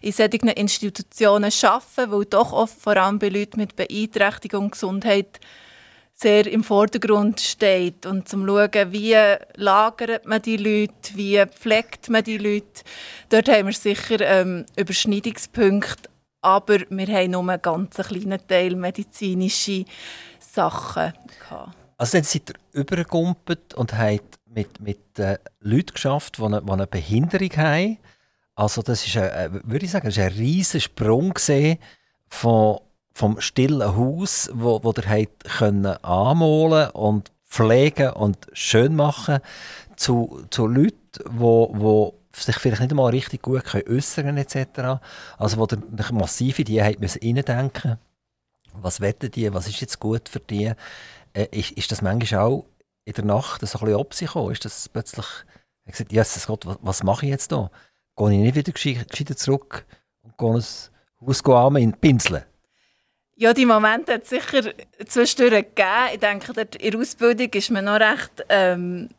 [0.00, 5.38] in solchen Institutionen arbeiten, weil doch oft vor allem bei Leuten mit Beeinträchtigung und Gesundheit
[6.14, 9.16] sehr im Vordergrund steht und zum schauen, wie
[9.56, 12.82] lagert man die Leute, wie pflegt man die Leute.
[13.28, 16.08] Dort haben wir sicher ähm, Überschneidungspunkte,
[16.40, 19.84] aber wir haben nur einen ganz kleinen Teil medizinische
[20.38, 21.76] Sachen gehabt.
[21.98, 26.70] Also dann seid ihr übergekumpelt und habt mit, mit äh, Leuten geschafft, die eine, die
[26.70, 27.98] eine Behinderung haben.
[28.54, 31.34] Also das ist, ein, würde ich sagen, ist ein riesiger Sprung
[32.28, 32.78] von,
[33.12, 35.26] vom stillen Haus, wo, wo ihr
[35.58, 39.38] können anmalen und pflegen und schön machen
[39.96, 45.00] zu, zu Leuten, wo sich vielleicht nicht einmal richtig gut äußern etc.
[45.38, 47.98] Also wo ihr massiv in die habt müssen reindenken
[48.82, 50.72] was wetten die, was ist jetzt gut für die?
[51.32, 52.66] Äh, ist, ist das manchmal auch
[53.04, 54.34] in der Nacht so ein bisschen ob sich?
[54.34, 55.26] Ist das plötzlich,
[55.84, 57.70] ich gesagt, Jesus Gott, was, was mache ich jetzt da?
[58.16, 59.84] Gehe ich nicht wieder gescheiter zurück
[60.22, 60.64] und gehe ein
[61.20, 62.44] Haus in Pinseln?
[63.38, 64.72] Ja, die Momente hat es sicher
[65.06, 66.08] zwischendurch gegeben.
[66.14, 69.10] Ich denke, in der Ausbildung ist man noch recht ähm,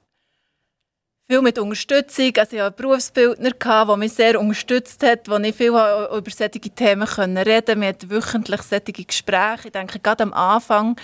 [1.29, 2.31] viel mit Unterstützung.
[2.37, 6.59] Also ich hatte einen Berufsbildner, der mich sehr unterstützt hat, wo ich viel über solche
[6.59, 7.81] Themen reden konnte.
[7.81, 9.67] Wir hatten wöchentlich solche Gespräche.
[9.67, 10.95] Ich denke, gerade am Anfang,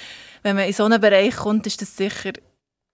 [0.43, 2.31] wenn man in so einen Bereich kommt, ist das sicher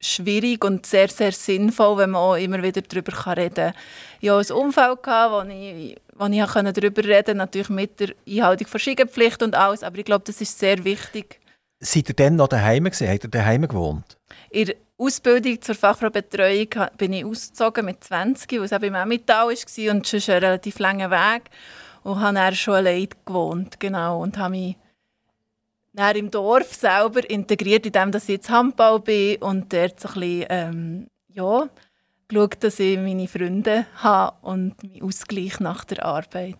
[0.01, 3.73] schwierig und sehr, sehr sinnvoll, wenn man auch immer wieder darüber reden kann.
[4.21, 8.67] Ich hatte ein Umfeld, wo ich, wo ich darüber reden konnte, natürlich mit der Einhaltung
[8.67, 11.41] von Schiegenpflicht und alles, aber ich glaube, das ist sehr wichtig.
[11.81, 13.09] Seid ihr dann noch daheim gewesen?
[13.09, 14.18] Habt ihr daheim gewohnt?
[14.51, 19.91] In Ausbildung zur Fachfraubetreuung bin ich ausgezogen mit 20, weil es eben im Emmental war
[19.93, 21.43] und es ein relativ langer Weg.
[22.03, 24.77] Und habe dann schon allein gewohnt, genau, und habe mich
[25.93, 30.45] dann im Dorf selber integriert, indem ich jetzt Handball bin und dort so ein bisschen,
[30.49, 31.69] ähm, ja,
[32.27, 36.57] geschaut, dass ich meine Freunde habe und meinen Ausgleich nach der Arbeit.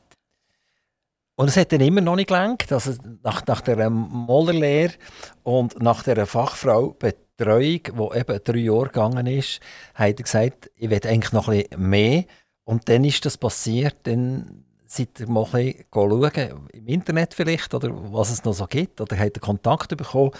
[1.40, 2.92] Und es hat dann immer noch nicht gelangt, also
[3.24, 4.96] nach, nach der Mollerlehre
[5.44, 9.62] und nach der Fachfrau Betreuung, die eben drei Jahre gegangen ist,
[9.94, 12.26] hat er gesagt, ich will eigentlich noch ein bisschen mehr.
[12.66, 17.74] Und dann ist das passiert, dann seid ihr mal ein bisschen schauen, im Internet vielleicht,
[17.74, 20.32] oder was es noch so gibt, oder habt ihr Kontakt bekommen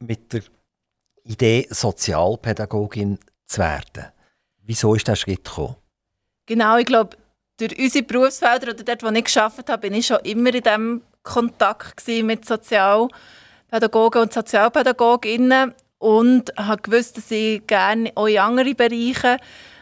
[0.00, 0.42] mit der
[1.22, 4.06] Idee, Sozialpädagogin zu werden.
[4.64, 5.76] Wieso ist der Schritt gekommen?
[6.46, 7.16] Genau, ich glaube,
[7.58, 11.02] durch unsere Berufsfelder oder dort, wo ich gearbeitet habe, bin ich schon immer in diesem
[11.22, 19.38] Kontakt mit Sozialpädagogen und Sozialpädagoginnen und habe gewusst, dass ich gerne auch in andere Bereiche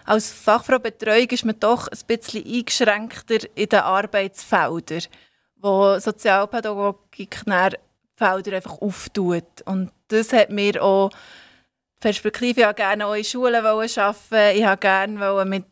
[0.07, 5.03] als Fachfrau Betreuung ist man doch ein bisschen eingeschränkter in den Arbeitsfeldern,
[5.57, 7.77] wo Sozialpädagogik die
[8.17, 9.63] Felder einfach auftut.
[9.65, 11.11] Und das hat mir auch
[11.99, 15.67] Perspektive, ich gerne auch in Schulen arbeiten, ich habe gerne mit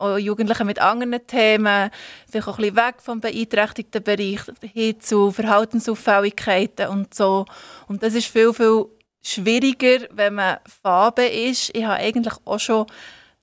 [0.00, 1.90] Jugendlichen mit anderen Themen,
[2.28, 4.40] vielleicht auch ein bisschen weg vom beeinträchtigten Bereich
[4.72, 7.44] hin zu Verhaltensauffälligkeiten und so.
[7.88, 8.86] Und das ist viel, viel
[9.22, 11.74] schwieriger, wenn man Farbe ist.
[11.74, 12.86] Ich habe eigentlich auch schon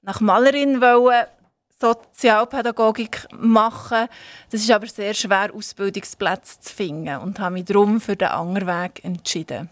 [0.01, 1.25] nach Malerin wollen,
[1.79, 4.07] Sozialpädagogik machen.
[4.49, 8.67] Das ist aber sehr schwer, Ausbildungsplätze zu finden und habe mich darum für den anderen
[8.67, 9.69] Weg entschieden.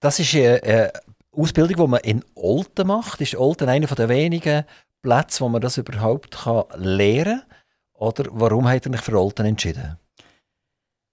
[0.00, 0.92] Das ist eine
[1.32, 3.20] Ausbildung, die man in Olten macht.
[3.20, 4.64] Ist Olten einer der wenigen
[5.06, 7.58] Plätze, wo man das überhaupt kann lernen kann?
[7.94, 9.96] Oder warum habt ihr euch für Olten entschieden?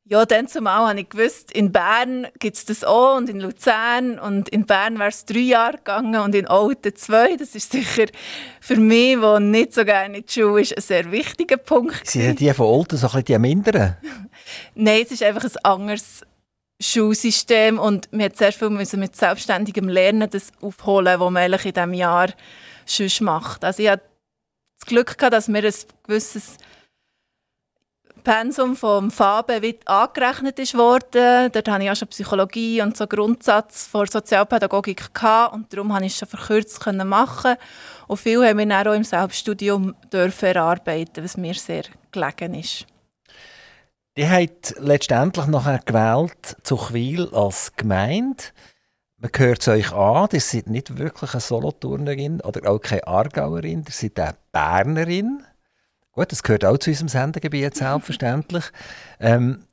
[0.05, 4.17] Ja, dann zumal habe ich gewusst, in Bern gibt es das auch und in Luzern.
[4.19, 7.37] Und in Bern wäre es drei Jahre gegangen und in Olten zwei.
[7.37, 8.07] Das ist sicher
[8.59, 12.05] für mich, der nicht so gerne in die Schule ist, ein sehr wichtiger Punkt.
[12.05, 13.95] Sind die von Olten so ein bisschen die minderen?
[14.75, 16.21] Nein, es ist einfach ein anderes
[16.81, 21.93] Schulsystem und wir mussten sehr viel mit selbstständigem Lernen das aufholen, was man in diesem
[21.93, 22.27] Jahr
[22.85, 23.63] schon macht.
[23.63, 24.03] Also ich hatte
[24.79, 26.57] das Glück, gehabt, dass mir ein gewisses
[28.23, 31.51] Pensum vom Fabe angerechnet worden.
[31.51, 36.05] Dort hatte ich auch schon Psychologie und so Grundsatz vor Sozialpädagogik gehabt, und darum konnte
[36.05, 37.55] ich es schon verkürzt machen.
[38.07, 42.85] Und viel haben wir dann auch im Selbststudium erarbeiten, was mir sehr gelegen ist.
[44.15, 48.43] Die hat letztendlich nachher gewählt Zuchwil als Gemeinde.
[49.23, 53.85] Man hört es euch an, ihr seid nicht wirklich eine Solothurnerin oder auch keine Aargauerin,
[53.87, 55.45] ihr seid eine Bernerin.
[56.11, 58.65] Gut, das gehört auch zu unserem Sendegebiet, selbstverständlich.
[59.21, 59.63] ähm,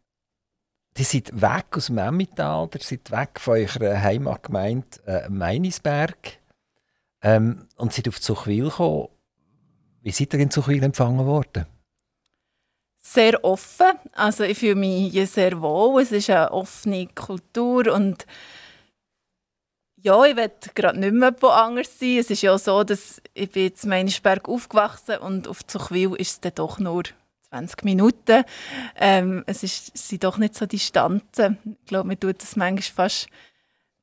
[0.96, 6.38] die seid weg aus dem Emmental, ihr seid weg von eurer Heimatgemeinde äh, Meinisberg
[7.20, 9.08] ähm, und seid auf Zuchwil gekommen.
[10.02, 11.66] Wie seid ihr in Zuchwil empfangen worden?
[13.02, 13.98] Sehr offen.
[14.12, 16.02] Also ich fühle mich hier sehr wohl.
[16.02, 18.26] Es ist eine offene Kultur und
[20.02, 22.18] ja, ich will gerade nicht mehr woanders sein.
[22.18, 26.30] Es ist ja so, dass ich bin jetzt in Meinisberg aufgewachsen und auf Zuchwil ist
[26.30, 27.02] es dann doch nur
[27.50, 28.44] 20 Minuten.
[28.96, 31.58] Ähm, es ist, sind doch nicht so Distanzen.
[31.64, 33.28] Ich glaube, man tut das manchmal fast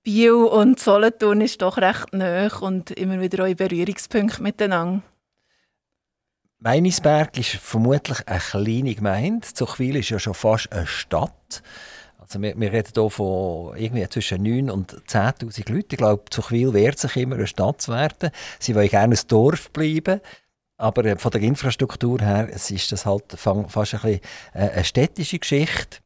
[0.03, 5.01] Biel und Solothurn ist doch recht nah und immer wieder auch in Berührungspunkte miteinander.
[6.59, 9.47] Meinisberg ist vermutlich eine kleine Gemeinde.
[9.53, 11.61] Zuchwil ist ja schon fast eine Stadt.
[12.27, 15.87] Also wir, wir reden hier von irgendwie zwischen 9.000 und 10'000 Leuten.
[15.91, 18.31] Ich glaube, Zuchwil wehrt sich immer, eine Stadt zu werden.
[18.59, 20.19] Sie wollen gerne ein Dorf bleiben.
[20.75, 24.19] Aber äh, von der Infrastruktur her es ist das halt fast ein bisschen
[24.53, 25.99] äh, eine städtische Geschichte.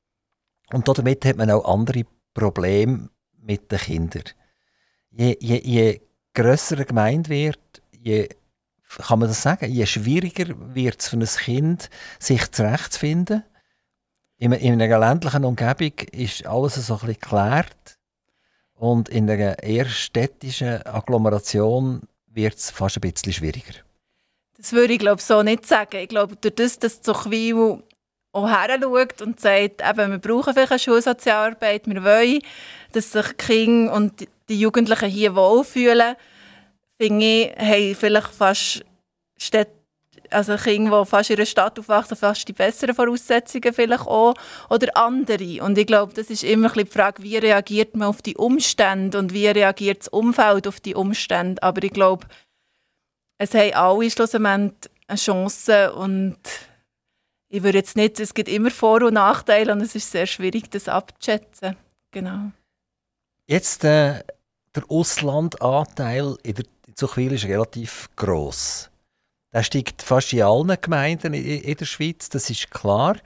[0.72, 2.04] Und damit hat man auch andere
[2.36, 3.10] Probleme
[3.42, 4.24] mit den Kindern.
[5.10, 6.02] Je, je, je
[6.36, 8.30] grösser eine Gemeinde wird, je
[9.00, 13.44] kann man das sagen, je schwieriger wird es für ein Kind, sich zurechtzufinden.
[14.42, 18.00] In, in einer ländlichen Umgebung ist alles so ein bisschen geklärt.
[18.74, 23.76] Und in einer eher städtischen Agglomeration wird es fast ein bisschen schwieriger.
[24.58, 25.98] Das würde ich glaube so nicht sagen.
[25.98, 27.84] Ich glaube, durch das, dass Zuchwil
[28.32, 32.40] auch her schaut und sagt, eben, wir brauchen vielleicht eine Schulsozialarbeit, wir wollen,
[32.94, 36.16] dass sich die Kinder und die Jugendlichen hier wohlfühlen,
[37.00, 38.84] finde ich, haben vielleicht fast
[39.38, 39.81] Städte,
[40.32, 44.34] also Kinder, die fast in einer Stadt aufwachsen, fast die besseren Voraussetzungen vielleicht auch,
[44.70, 45.64] oder andere.
[45.64, 49.34] Und ich glaube, das ist immer die Frage, wie reagiert man auf die Umstände und
[49.34, 51.62] wie reagiert das Umfeld auf die Umstände.
[51.62, 52.28] Aber ich glaube,
[53.38, 56.38] es haben alle schlussendlich eine Chance und
[57.50, 60.72] ich würde jetzt nicht, es gibt immer Vor- und Nachteile und es ist sehr schwierig,
[60.72, 61.76] das abzuschätzen.
[62.12, 62.52] Genau.
[63.48, 64.24] Jetzt äh,
[64.74, 66.66] der Auslandanteil in der
[66.96, 68.91] Zuchwil ist relativ groß.
[69.54, 73.18] Der steigt fast in allen Gemeinden in, der Schweiz, das ist klar.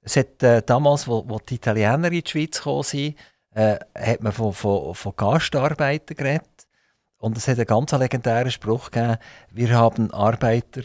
[0.00, 3.16] Es hat äh, damals, wo, die Italiener in die Schweiz gekommen sind,
[3.54, 6.66] äh, hat man von, von, von Gastarbeitern geredet.
[7.18, 9.16] Und es hat einen ganz legendären Spruch gegeben,
[9.50, 10.82] wir haben Arbeiter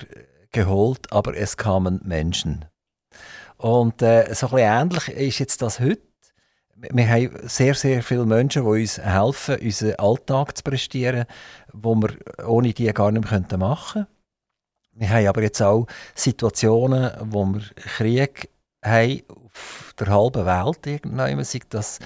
[0.52, 2.66] geholt, aber es kamen Menschen.
[3.58, 6.02] Und äh, so ein bisschen ähnlich ist jetzt das heute.
[6.76, 11.26] Wir haben sehr, sehr viele Menschen, die uns helfen, unseren Alltag zu prestieren,
[11.74, 12.16] wo wir
[12.48, 14.19] ohne die gar nicht mehr machen könnten.
[15.00, 18.50] Wir haben aber jetzt auch Situationen, wo wir Krieg
[18.84, 22.00] haben auf der halben Welt irgendwann, sei das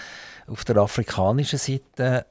[0.45, 2.25] auf der afrikanischen Seite,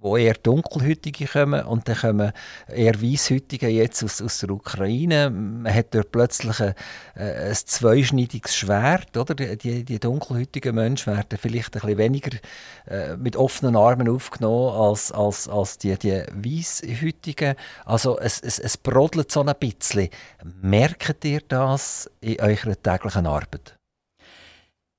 [0.00, 2.32] wo eher Dunkelhütige kommen und dann kommen
[2.68, 5.30] eher Weißhütige jetzt aus, aus der Ukraine.
[5.30, 6.74] Man hat dort plötzlich ein,
[7.14, 9.16] äh, ein zweischneidiges Schwert.
[9.16, 9.34] Oder?
[9.34, 12.36] Die, die dunkelhütigen Menschen werden vielleicht ein bisschen weniger
[12.86, 17.54] äh, mit offenen Armen aufgenommen als, als, als die, die Weißhütigen.
[17.84, 20.10] Also es, es, es brodelt so ein bisschen.
[20.60, 23.75] Merkt ihr das in eurer täglichen Arbeit?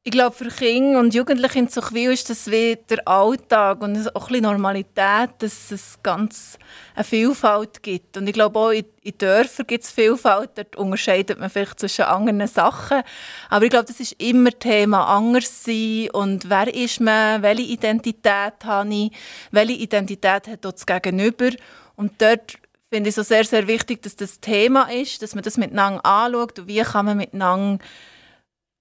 [0.07, 4.31] Ich glaube, für Kinder und Jugendliche in Zuchwil ist das wie der Alltag und auch
[4.31, 6.57] ein Normalität, dass es ganz
[6.95, 8.15] eine Vielfalt gibt.
[8.15, 12.05] Und ich glaube auch in, in Dörfern gibt es Vielfalt, dort unterscheidet man vielleicht zwischen
[12.05, 13.01] anderen Sachen.
[13.49, 18.63] Aber ich glaube, das ist immer Thema anders sein und wer ist man, welche Identität
[18.63, 19.11] habe ich,
[19.51, 21.49] welche Identität hat das Gegenüber.
[21.97, 22.53] Und dort
[22.89, 26.05] finde ich es so sehr, sehr wichtig, dass das Thema ist, dass man das miteinander
[26.05, 27.83] anschaut und wie kann man miteinander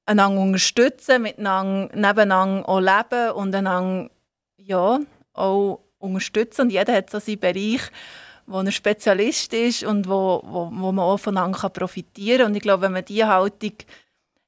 [0.07, 4.11] einander unterstützen, miteinander nebeneinander auch leben und einander
[4.57, 5.01] ja,
[5.35, 6.63] auch unterstützen.
[6.63, 7.83] Und jeder hat so seinen Bereich,
[8.47, 12.47] wo ein Spezialist ist und wo, wo, wo man auch voneinander profitieren kann.
[12.47, 13.73] Und ich glaube, wenn man diese Haltung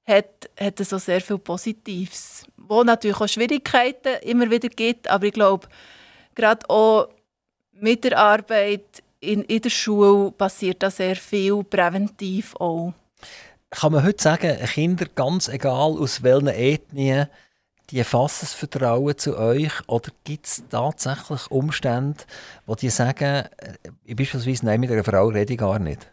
[0.06, 2.44] hat, hat es auch sehr viel Positives.
[2.56, 5.68] Wo natürlich auch Schwierigkeiten immer wieder gibt, aber ich glaube,
[6.34, 7.08] gerade auch
[7.72, 12.92] mit der Arbeit in, in der Schule passiert da sehr viel präventiv auch.
[13.70, 17.28] Kann man heute sagen, Kinder, ganz egal aus welchen Ethnien,
[17.90, 22.24] die fassen das Vertrauen zu euch oder gibt es tatsächlich Umstände,
[22.66, 23.48] wo die sagen,
[24.04, 26.10] ich äh, beispielsweise, nein, mit einer Frau rede ich gar nicht?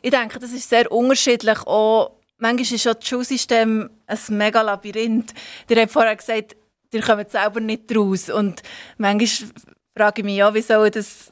[0.00, 1.58] Ich denke, das ist sehr unterschiedlich.
[1.66, 5.32] Auch, manchmal ist das Schulsystem ein mega Labyrinth.
[5.68, 6.56] Ihr habt vorher gesagt,
[6.92, 8.28] ihr kommt selber nicht raus.
[8.28, 8.62] Und
[8.98, 9.50] manchmal
[9.96, 11.30] frage ich mich ja, wie soll das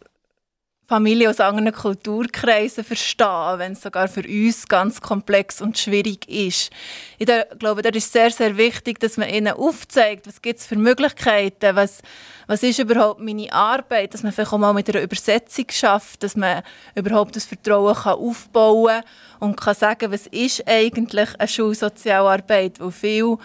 [0.91, 6.73] Familie aus anderen Kulturkreisen verstehen, wenn es sogar für uns ganz komplex und schwierig ist.
[7.17, 7.29] Ich
[7.61, 11.77] glaube, da ist sehr, sehr wichtig, dass man ihnen aufzeigt, was gibt es für Möglichkeiten,
[11.77, 12.03] was,
[12.49, 16.35] was ist überhaupt meine Arbeit, dass man vielleicht auch mal mit einer Übersetzung schafft, dass
[16.35, 16.63] man
[16.97, 19.03] überhaupt das Vertrauen kann aufbauen
[19.39, 23.39] und kann sagen, was ist eigentlich eine Schulsozialarbeit, wo viel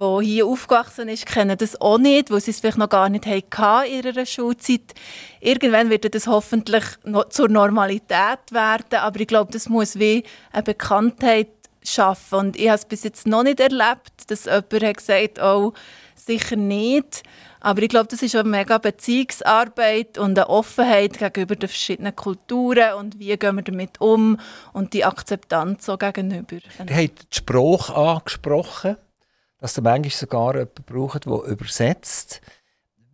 [0.00, 3.26] die hier aufgewachsen ist, kennen das auch nicht, weil sie es vielleicht noch gar nicht
[3.26, 4.94] hatten in ihrer Schulzeit.
[5.40, 6.84] Irgendwann wird das hoffentlich
[7.30, 11.48] zur Normalität werden, aber ich glaube, das muss wie eine Bekanntheit
[11.82, 12.38] schaffen.
[12.38, 15.72] Und ich habe es bis jetzt noch nicht erlebt, dass jemand hat gesagt oh,
[16.14, 17.22] sicher nicht.
[17.60, 22.94] Aber ich glaube, das ist eine mega Beziehungsarbeit und eine Offenheit gegenüber den verschiedenen Kulturen
[22.94, 24.38] und wie gehen wir damit um
[24.72, 26.56] und die Akzeptanz so gegenüber.
[26.56, 28.96] Ihr habt den Spruch angesprochen
[29.58, 32.40] dass ihr manchmal sogar jemanden braucht, der übersetzt.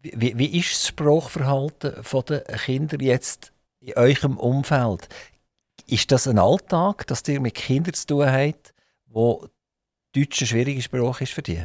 [0.03, 1.95] Wie, wie ist das Sprachverhalten
[2.29, 5.09] der Kinder jetzt in eurem Umfeld?
[5.87, 8.75] Ist das ein Alltag, dass ihr mit Kindern zu tun habt,
[9.07, 9.47] wo
[10.15, 11.65] Deutsch eine schwierige Sprache ist für die?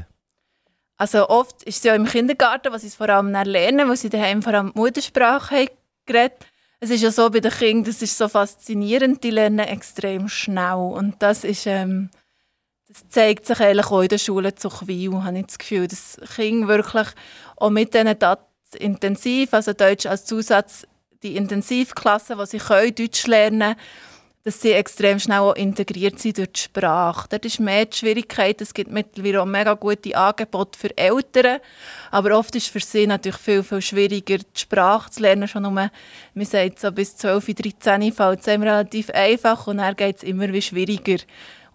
[0.98, 4.42] Also oft ist es ja im Kindergarten, was sie vor allem lernen, wo sie daheim
[4.42, 5.68] vor allem Muttersprache
[6.08, 6.32] haben
[6.80, 10.76] Es ist ja so bei den Kindern, das ist so faszinierend, die lernen extrem schnell
[10.76, 12.10] und das ist ähm,
[12.88, 16.20] das zeigt sich eigentlich auch in der Schule zu Quil, habe ich das Gefühl, dass
[16.36, 17.08] Kinder wirklich
[17.58, 18.48] auch mit diesen DAT
[18.80, 20.88] intensiv, also Deutsch als Zusatz,
[21.24, 23.76] die Intensivklassen, wo sie können, Deutsch lernen
[24.48, 27.28] dass sie extrem schnell auch integriert sind durch die Sprache.
[27.30, 31.60] Dort ist mehr die Schwierigkeit, es gibt mittlerweile auch mega gute Angebote für Eltern,
[32.12, 35.50] aber oft ist für sie natürlich viel, viel schwieriger, die Sprache zu lernen.
[35.50, 35.92] Schon nur, man
[36.46, 40.62] sagt so bis 12, 13 fällt es relativ einfach und dann geht es immer wie
[40.62, 41.18] schwieriger.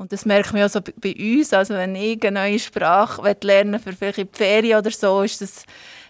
[0.03, 1.53] Und das merkt man ja so bei uns.
[1.53, 5.40] Also wenn ich eine neue Sprache lernen für vielleicht in die Ferien oder so, ist
[5.40, 5.64] das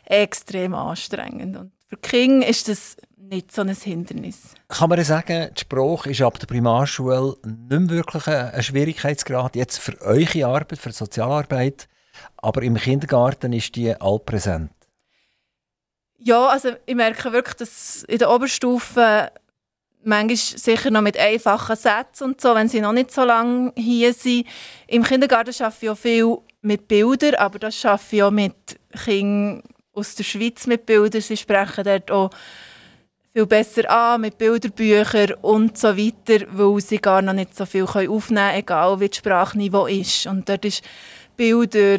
[0.07, 1.59] extrem anstrengend.
[1.59, 4.55] Und für Kinder ist das nicht so ein Hindernis.
[4.69, 9.79] Kann man sagen, die Sprache ist ab der Primarschule nicht mehr wirklich ein Schwierigkeitsgrad jetzt
[9.79, 11.87] für eure Arbeit, für die Sozialarbeit,
[12.39, 14.73] aber im Kindergarten ist die allpräsent?
[16.19, 19.31] Ja, also ich merke wirklich, dass in der Oberstufe
[20.05, 24.13] manchmal sicher noch mit einfachen Sätzen und so, wenn sie noch nicht so lange hier
[24.13, 24.47] sind.
[24.87, 29.63] Im Kindergarten arbeite ich auch viel mit Bildern, aber das schaffe ich auch mit Kindern
[29.93, 31.21] aus der Schweiz mit Bildern.
[31.21, 32.31] Sie sprechen dort auch
[33.33, 37.85] viel besser an mit Bilderbüchern und so weiter, weil sie gar noch nicht so viel
[37.85, 40.27] aufnehmen können, egal wie das Sprachniveau ist.
[40.27, 40.83] Und dort ist
[41.37, 41.99] Bilder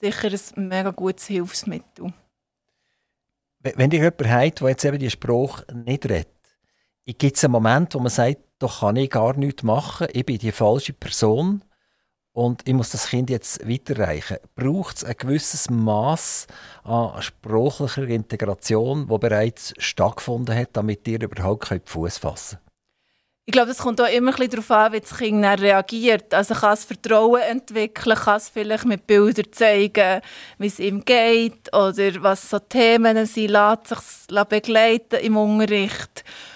[0.00, 2.12] sicher ein mega gutes Hilfsmittel.
[3.60, 6.33] Wenn ihr jemanden habt, der jetzt eben die Sprache nicht redet,
[7.12, 10.38] gibt es einen Moment, wo man sagt, da kann ich gar nichts machen, ich bin
[10.38, 11.62] die falsche Person
[12.32, 14.38] und ich muss das Kind jetzt weiterreichen.
[14.56, 16.46] Braucht es ein gewisses Maß
[16.82, 22.64] an sprachlicher Integration, wo bereits stattgefunden hat, damit ihr überhaupt Fuß fassen könnt?
[23.46, 26.32] Ich glaube, es kommt auch immer darauf an, wie das Kind reagiert.
[26.32, 30.22] Also kann es Vertrauen entwickeln, kann es vielleicht mit Bildern zeigen,
[30.56, 36.24] wie es ihm geht oder was so Themen sind, lässt sich begleiten im Unterricht.
[36.24, 36.53] Ähm,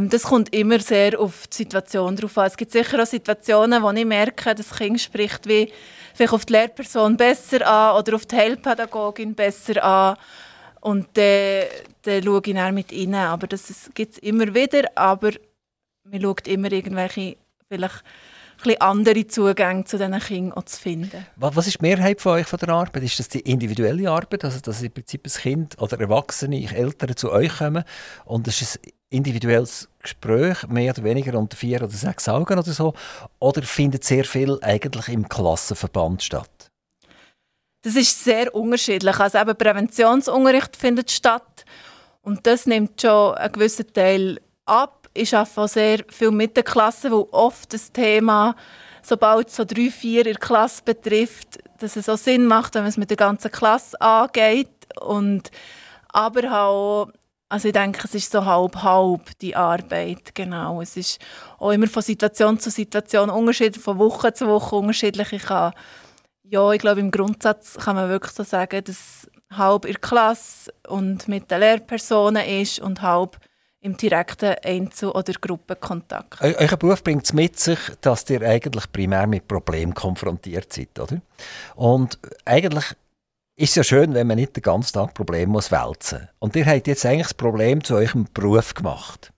[0.00, 2.46] das kommt immer sehr auf die Situation drauf an.
[2.46, 5.70] Es gibt sicher auch Situationen, wo ich merke, das Kind spricht wie
[6.14, 10.16] vielleicht auf die Lehrperson besser an oder auf die Heilpädagogin besser an.
[10.80, 11.64] Und dann,
[12.02, 13.14] dann schaue ich dann mit ihnen.
[13.14, 14.84] Aber das gibt es immer wieder.
[14.96, 15.30] Aber
[16.10, 17.36] man schaut immer irgendwelche
[17.68, 18.02] vielleicht
[18.80, 21.26] andere Zugänge zu diesen Kindern zu finden.
[21.36, 23.02] Was ist die Mehrheit von euch von der Arbeit?
[23.02, 27.30] Ist das die individuelle Arbeit, also dass im Prinzip ein Kind oder Erwachsene, Eltern zu
[27.30, 27.84] euch kommen
[28.24, 28.80] und es ist
[29.10, 32.94] individuelles Gespräch, mehr oder weniger unter vier oder sechs Augen oder so,
[33.38, 36.70] oder findet sehr viel eigentlich im Klassenverband statt?
[37.82, 39.18] Das ist sehr unterschiedlich.
[39.18, 41.64] Also eben Präventionsunterricht findet statt
[42.22, 47.10] und das nimmt schon einen gewissen Teil ab ich arbeite sehr viel mit der Klasse,
[47.10, 48.56] weil oft das Thema,
[49.02, 52.82] sobald es so drei, vier in der Klasse betrifft, dass es auch Sinn macht, wenn
[52.82, 54.68] man es mit der ganzen Klasse angeht.
[55.00, 55.50] Und,
[56.08, 57.08] aber auch
[57.54, 60.82] Also ich denke, es ist so halb-halb, die Arbeit, genau.
[60.82, 61.20] Es ist
[61.60, 65.32] auch immer von Situation zu Situation unterschiedlich, von Woche zu Woche unterschiedlich.
[65.32, 65.72] Ich kann,
[66.42, 70.74] ja, ich glaube, im Grundsatz kann man wirklich so sagen, dass halb in der Klasse
[70.88, 73.38] und mit den Lehrpersonen ist und halb
[73.82, 76.42] im direkten Einzel- oder Gruppenkontakt.
[76.42, 80.98] Eu euer Beruf bringt es mit sich, dass ihr eigentlich primär mit Problemen konfrontiert seid,
[80.98, 81.20] oder?
[81.76, 82.96] Und eigentlich
[83.56, 86.28] ist ja schön, wenn man nicht den ganzen Tag Probleme muss wälzen.
[86.38, 89.32] Und ihr habt jetzt eigentlich das Problem zu eurem Beruf gemacht.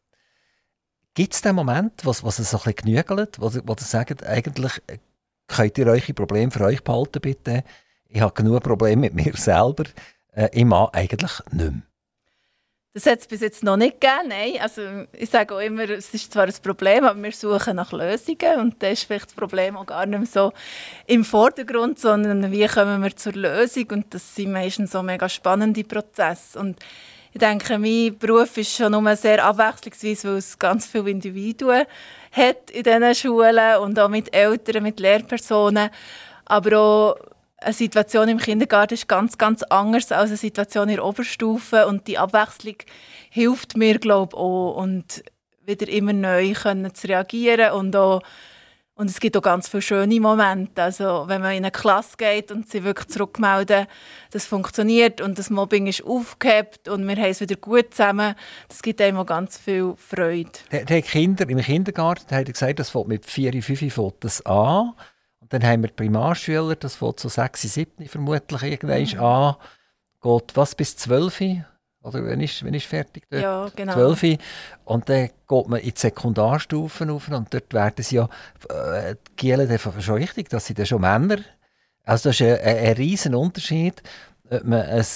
[1.14, 4.27] Gibt es den Moment, was, was es so ein bisschen genügelt, wo, wo ihr sagt,
[4.27, 4.73] eigentlich
[5.47, 7.64] könnt ihr eure Probleme für euch behalten, bitte?
[8.09, 9.85] Ich habe genug Probleme mit mir selber.
[10.33, 11.83] Äh, ich mache eigentlich nicht mehr.
[12.97, 14.55] Das hat es bis jetzt noch nicht gegeben, nein.
[14.59, 14.80] Also
[15.12, 18.59] ich sage auch immer, es ist zwar ein Problem, aber wir suchen nach Lösungen.
[18.59, 20.51] Und da ist vielleicht das Problem auch gar nicht mehr so
[21.07, 23.84] im Vordergrund, sondern wie kommen wir zur Lösung?
[23.90, 26.59] Und das sind meistens so mega spannende Prozesse.
[26.59, 26.78] Und
[27.34, 31.84] ich denke, mein Beruf ist schon nur sehr abwechslungsweise, weil es ganz viele Individuen
[32.32, 35.90] hat in diesen Schulen und auch mit Eltern, mit Lehrpersonen,
[36.47, 37.16] aber auch
[37.59, 42.07] eine Situation im Kindergarten ist ganz, ganz anders als eine Situation in der Oberstufe und
[42.07, 42.76] die Abwechslung
[43.30, 45.24] hilft mir, glaube ich, auch und
[45.64, 48.22] wieder immer neu können zu reagieren und auch
[48.98, 50.82] und es gibt auch ganz viele schöne Momente.
[50.82, 53.86] Also, wenn man in eine Klasse geht und sie wirklich zurückmelden,
[54.30, 58.34] das funktioniert und das Mobbing ist aufgehebt und wir haben es wieder gut zusammen,
[58.68, 60.50] das gibt einem auch ganz viel Freude.
[60.72, 64.94] Die, Kinder im Kindergarten haben gesagt, das fängt mit 4, 5 Fotos an.
[65.47, 69.20] Und dann haben wir die Primarschüler, das fängt so 6, 7 vermutlich irgendwann mhm.
[69.20, 69.55] an.
[70.20, 71.40] Geht was bis 12?
[72.03, 73.42] Oder wenn ist, wenn ist fertig dort?
[73.42, 73.92] Ja, genau.
[73.92, 74.38] 12.
[74.86, 78.28] Und dann geht man in die Sekundarstufen auf und dort werden sie ja,
[78.70, 81.38] äh, die Gielen schon richtig, dass sie dann schon Männer,
[82.03, 84.03] also das ist ein, ein, ein riesen Unterschied,
[84.51, 85.07] ob man ein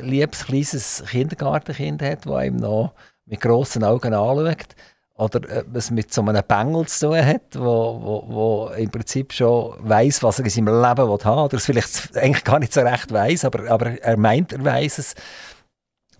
[0.00, 2.94] liebes, kleines Kindergartenkind hat, das einem noch
[3.26, 4.74] mit grossen Augen anschaut,
[5.18, 9.32] oder ob es mit so einem Bengel zu tun hat, wo, wo, wo im Prinzip
[9.32, 12.72] schon weiß, was er in seinem Leben will haben oder es vielleicht eigentlich gar nicht
[12.72, 15.14] so recht weiß, aber, aber er meint, er weiß es.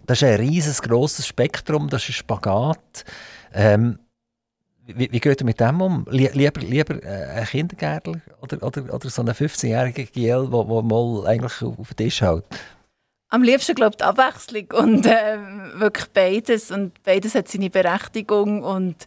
[0.07, 3.05] Das ist ein riesiges, grosses Spektrum, das ist ein Spagat.
[3.53, 3.99] Ähm,
[4.87, 6.07] wie, wie geht ihr mit dem um?
[6.11, 11.61] Lieber, lieber äh, ein Kindergärtler oder, oder, oder so ein 15-jähriger GL, der mal eigentlich
[11.61, 12.45] auf den Tisch hält?
[13.29, 15.39] Am liebsten glaube ich die Abwechslung und äh,
[15.75, 19.07] wirklich beides und beides hat seine Berechtigung und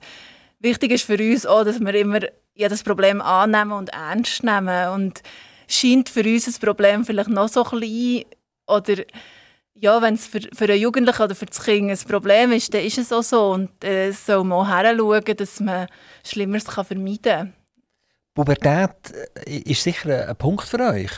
[0.59, 2.19] wichtig ist für uns auch, dass wir immer
[2.53, 5.21] jedes Problem annehmen und ernst nehmen und
[5.67, 8.25] scheint für uns ein Problem vielleicht noch so klein
[8.67, 8.95] oder
[9.81, 12.83] ja, wenn es für, für einen Jugendlichen oder für das Kind ein Problem ist, dann
[12.83, 15.87] ist es auch so und äh, soll man auch hinschauen, dass man
[16.25, 17.53] Schlimmeres kann vermeiden kann.
[18.33, 19.13] Pubertät
[19.45, 21.11] äh, ist sicher ein Punkt für euch.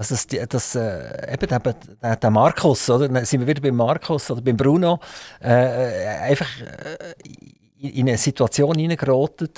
[0.00, 3.06] Also das, das äh, eben der, der, Markus, oder?
[3.06, 4.98] Dann sind wir wieder beim Markus oder beim Bruno,
[5.42, 9.50] äh, einfach äh, in eine Situation hineingeraten,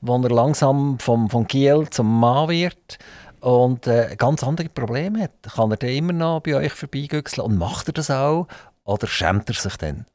[0.00, 2.98] wo er langsam vom, vom Kiel zum Mann wird
[3.38, 5.54] und äh, ganz andere Probleme hat.
[5.54, 8.48] Kann er dann immer noch bei euch vorbeigüchseln und macht er das auch
[8.82, 10.06] oder schämt er sich dann?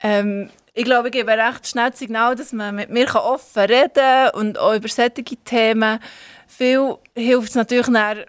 [0.00, 3.90] Ähm, ich glaube, ich gebe recht schnell das Signal, dass man mit mir offen reden
[3.94, 5.98] kann und auch über solche Themen.
[6.46, 8.26] Viel hilft es natürlich nachher,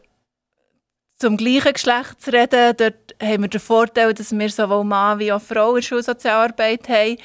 [1.19, 2.75] zum gleichen Geschlecht zu reden.
[2.77, 6.87] Dort haben wir den Vorteil, dass wir sowohl Mann wie auch Frau in der Schulsozialarbeit
[6.89, 7.17] haben.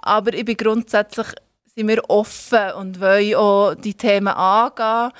[0.00, 1.28] Aber ich bin grundsätzlich
[1.74, 5.12] sind wir offen und wollen auch die Themen angehen.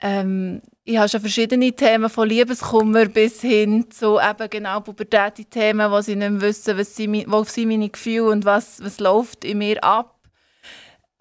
[0.00, 6.00] Ähm, ich habe schon verschiedene Themen, von Liebeskummer bis hin zu eben genau Pubertät-Themen, wo
[6.00, 9.82] sie nicht wissen, was sie, wo sind meine Gefühle und was, was läuft in mir
[9.82, 10.13] ab.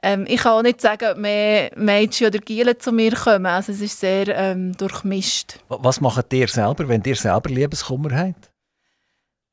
[0.05, 3.45] Ähm, ich kann auch nicht sagen, ob mehr Mädchen oder Gielen zu mir kommen.
[3.45, 5.59] Also es ist sehr ähm, durchmischt.
[5.69, 8.51] Was macht ihr selber, wenn ihr selber Liebeskummer habt?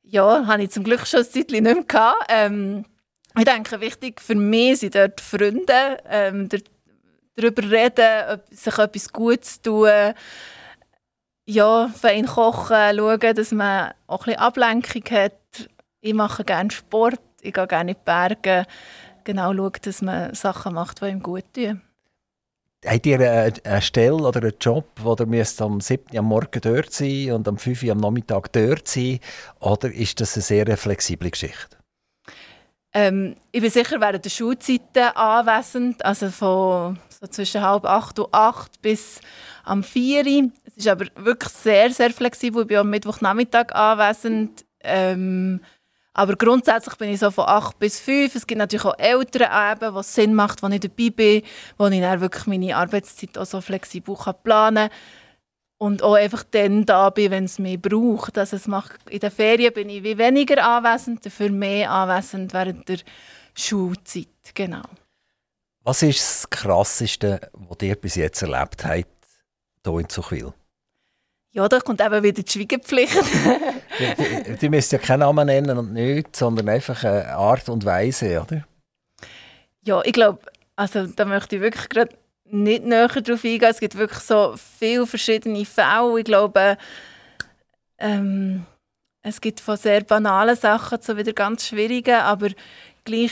[0.03, 2.25] Ja, habe ich zum Glück schon ein Zeitchen nicht mehr gehabt.
[2.27, 2.83] Ähm,
[3.37, 6.49] ich denke, wichtig für mich sind dort Freunde, ähm,
[7.37, 10.13] darüber reden, ob sich etwas Gutes tun,
[11.45, 15.69] ja, fein kochen, schauen, dass man auch ein bisschen Ablenkung hat.
[16.01, 18.65] Ich mache gerne Sport, ich gehe gerne in die Berge
[19.23, 21.81] genau schaut, dass man Sachen macht, die ihm gut tun.
[22.83, 23.19] Habt ihr
[23.63, 26.17] eine Stelle oder einen Job, wo ihr am 7.
[26.17, 27.83] am Morgen dort sein und am 5.
[27.91, 29.19] am Nachmittag dort sein
[29.59, 31.77] Oder ist das eine sehr flexible Geschichte?
[32.93, 38.33] Ähm, ich bin sicher während der Schulzeiten anwesend, also von so zwischen halb acht und
[38.33, 39.21] acht bis
[39.63, 40.49] am vier.
[40.65, 42.63] Es ist aber wirklich sehr, sehr flexibel.
[42.63, 44.65] Ich bin am Mittwochnachmittag anwesend.
[44.83, 45.61] Ähm,
[46.13, 48.35] aber grundsätzlich bin ich so von 8 bis 5.
[48.35, 51.43] Es gibt natürlich auch ältere Abende, wo es Sinn macht, wo ich dabei bin,
[51.77, 54.97] wo ich dann wirklich meine Arbeitszeit auch so flexibel planen kann.
[55.77, 58.37] und auch einfach dann da bin, wenn es mich braucht.
[58.37, 62.89] Also es macht, in den Ferien bin ich wie weniger anwesend, dafür mehr anwesend während
[62.89, 62.99] der
[63.55, 64.27] Schulzeit.
[64.53, 64.83] Genau.
[65.83, 69.07] Was ist das Krasseste, was ihr bis jetzt erlebt habt,
[69.83, 70.53] hier in Zuchwil?
[71.53, 73.17] Ja, da kommt eben wieder die Schweigepflicht.
[73.99, 78.41] die, die müsst ja keinen Namen nennen und nichts, sondern einfach eine Art und Weise,
[78.41, 78.65] oder?
[79.83, 80.39] Ja, ich glaube,
[80.75, 83.69] also da möchte ich wirklich gerade nicht näher darauf eingehen.
[83.69, 86.19] Es gibt wirklich so viele verschiedene Fälle.
[86.19, 86.77] Ich glaube,
[87.97, 88.65] ähm,
[89.21, 92.49] es gibt von sehr banalen Sachen zu wieder ganz schwierigen, aber
[93.03, 93.31] gleich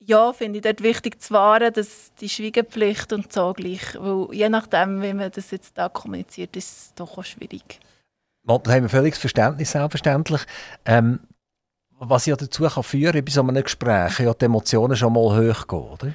[0.00, 4.48] ja, finde ich dort wichtig zu wahren, dass die Schweigepflicht und so gleich, weil je
[4.48, 7.80] nachdem, wie man das jetzt da kommuniziert, ist es doch auch schwierig.
[8.44, 10.40] Da haben wir völliges Verständnis, selbstverständlich.
[10.86, 11.20] Ähm,
[11.98, 15.82] was ja dazu kann führen bei so einem Gespräch, ja die Emotionen schon mal hochgehen,
[15.82, 16.14] oder?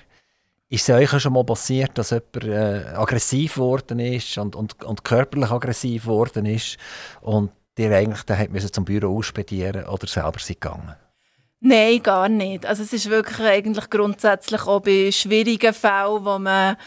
[0.67, 5.03] Ist es euch schon mal passiert, dass jemand äh, aggressiv geworden ist und, und, und
[5.03, 6.77] körperlich aggressiv geworden ist
[7.21, 10.95] und ihr eigentlich dann zum Büro ausspedieren oder selber sind gegangen?
[11.67, 12.63] Nein, gar nicht.
[12.63, 16.77] Also es ist wirklich eigentlich grundsätzlich auch bei schwierigen Fällen, wo man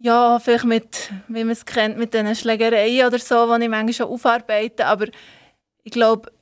[0.00, 3.92] ja, vielleicht mit, wie man es kennt, mit diesen Schlägereien oder so, die ich manchmal
[3.92, 5.06] schon aufarbeite, aber
[5.84, 6.32] ich glaube,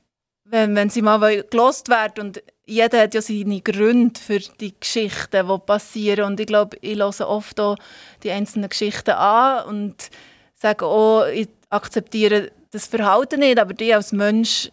[0.45, 5.47] wenn, wenn sie mal gelost werden und jeder hat ja seine Gründe für die Geschichten,
[5.47, 7.75] die passieren und ich glaube, ich höre oft auch
[8.23, 10.09] die einzelnen Geschichten an und
[10.55, 14.71] sage auch, ich akzeptiere das Verhalten nicht, aber die als Mensch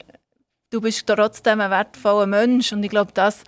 [0.76, 3.44] du bist trotzdem ein wertvoller Mensch und ich glaube, das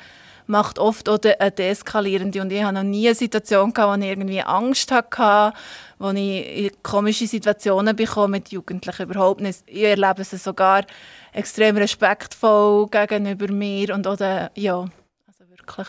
[0.47, 4.09] macht oft auch eine deeskalierende und ich habe noch nie eine Situation gehabt, wo ich
[4.09, 5.53] irgendwie Angst hatte,
[5.99, 9.63] wo ich in komische Situationen bekomme mit Jugendlichen überhaupt nicht.
[9.67, 10.85] Ich erlebe sie sogar
[11.35, 14.19] extrem respektvoll gegenüber mir und auch
[14.55, 14.87] ja,
[15.27, 15.89] also wirklich.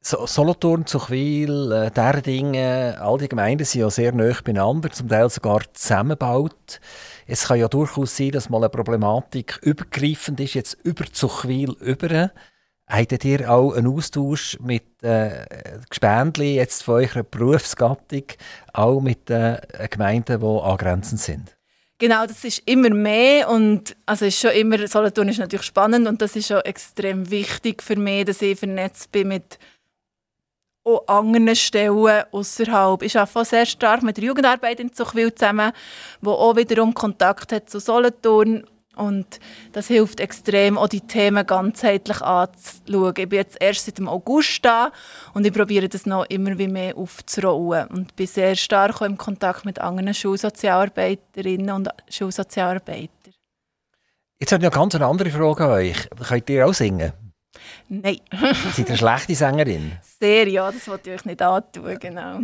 [0.00, 5.08] So, Solothurn, Zuchwil, äh, der Dinge, all die Gemeinden sind ja sehr nah beieinander, zum
[5.08, 6.80] Teil sogar zusammengebaut.
[7.26, 12.30] Es kann ja durchaus sein, dass mal eine Problematik übergreifend ist, jetzt über Zuchwil über.
[12.86, 15.46] Hattet ihr auch einen Austausch mit äh,
[15.88, 18.24] Gespendli jetzt von eurer Berufsgattung,
[18.74, 21.56] auch mit den äh, Gemeinden, die angrenzend sind?
[21.98, 26.20] Genau, das ist immer mehr und also ist schon immer, Solothurn ist natürlich spannend und
[26.20, 29.58] das ist schon extrem wichtig für mich, dass ich vernetzt bin mit
[30.84, 33.02] auch anderen Stellen außerhalb.
[33.02, 35.72] Ich arbeite sehr stark mit der Jugendarbeit in Zuchwil zusammen,
[36.20, 38.64] wo auch wiederum Kontakt hat zu Solothurn
[38.96, 39.40] und
[39.72, 43.14] das hilft extrem, auch die Themen ganzheitlich anzuschauen.
[43.16, 44.92] Ich bin jetzt erst seit dem August da
[45.32, 49.18] und ich probiere das noch immer wie mehr aufzurollen und bin sehr stark auch im
[49.18, 53.10] Kontakt mit anderen Schulsozialarbeiterinnen und Schulsozialarbeitern.
[54.38, 56.08] Jetzt habe ich noch ganz eine andere Frage an euch.
[56.28, 57.12] Könnt ihr auch singen?
[57.88, 58.18] Nein.
[58.30, 59.92] Seid ihr eine schlechte Sängerin?
[60.20, 62.40] Sehr, ja, das wollte ich euch nicht antun, genau.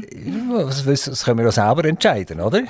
[0.67, 2.63] Das, das können wir auch selber entscheiden, oder?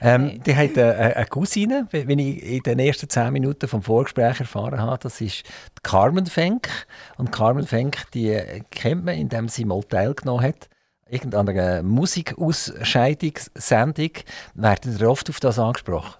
[0.00, 4.40] Ähm, die hat eine, eine Cousine, wenn ich in den ersten zehn Minuten vom Vorgespräch
[4.40, 5.44] erfahren habe, das ist
[5.82, 6.68] Carmen Fenk.
[7.16, 10.68] Und Carmen Fenk, die kennt man, indem sie mal teilgenommen hat
[11.12, 14.12] irgendeiner Musikausscheidungssendung.
[14.54, 16.14] Werden ihr oft auf das angesprochen?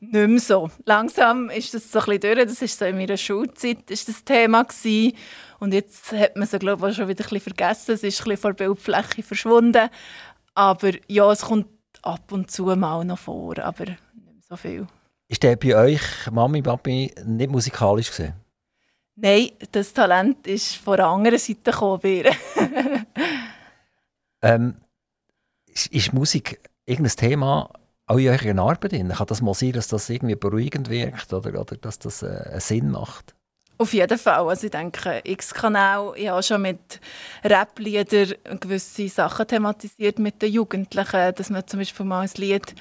[0.00, 0.70] Nicht mehr so.
[0.86, 2.46] Langsam ist das so ein bisschen durch.
[2.46, 4.64] Das war so in meiner Schulzeit ist das Thema.
[4.64, 5.16] Gewesen.
[5.58, 7.92] Und jetzt hat man es, glaube ich, schon wieder ein bisschen vergessen.
[7.92, 9.90] Es ist ein bisschen von der Bildfläche verschwunden.
[10.54, 11.68] Aber ja, es kommt
[12.02, 14.86] ab und zu mal noch vor, aber nicht mehr so viel.
[15.28, 18.34] Ist der bei euch, Mami, Papi, nicht musikalisch gesehen?
[19.16, 22.24] Nein, das Talent ist von der anderen Seite gekommen.
[24.42, 24.76] ähm,
[25.66, 27.70] ist, ist Musik irgendein Thema,
[28.10, 29.08] auch in eurer Arbeit drin?
[29.08, 32.90] Kann das mal sein, dass das irgendwie beruhigend wirkt oder, oder dass das äh, Sinn
[32.90, 33.34] macht?
[33.78, 34.46] Auf jeden Fall.
[34.46, 37.00] Also ich denke, X-Kanal, ich habe schon mit
[37.42, 42.74] Rap-Liedern gewisse Sachen thematisiert mit den Jugendlichen, dass man zum Beispiel mal ein Lied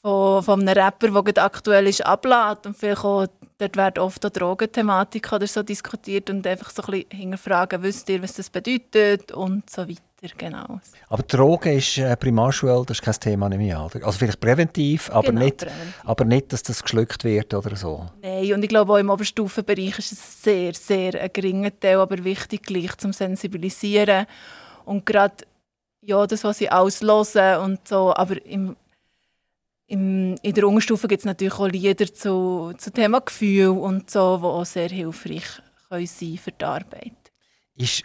[0.00, 5.30] von, von einem Rapper, der aktuell ist, ablädt und vielleicht dort wird oft auch Drogenthematik
[5.32, 9.68] oder so diskutiert und einfach so ein bisschen hinterfragen, wisst ihr, was das bedeutet und
[9.68, 10.80] so weiter genau.
[11.08, 14.04] Aber Drogen ist äh, Primarschule, das ist kein Thema mehr, oder?
[14.04, 16.00] Also vielleicht präventiv, aber, genau, nicht, präventiv.
[16.04, 18.06] aber nicht, dass das geschluckt wird oder so.
[18.20, 22.22] Nein, und ich glaube auch im Oberstufenbereich ist es sehr, sehr ein geringer Teil, aber
[22.24, 24.26] wichtig gleich zum Sensibilisieren.
[24.84, 25.44] Und gerade
[26.00, 28.76] ja, das, was sie auslösen und so, aber im,
[29.86, 34.38] im, in der Unterstufe gibt es natürlich auch Lieder zu, zu Thema Gefühl und so,
[34.38, 37.12] die auch sehr hilfreich können sein für die Arbeit.
[37.76, 38.04] Ist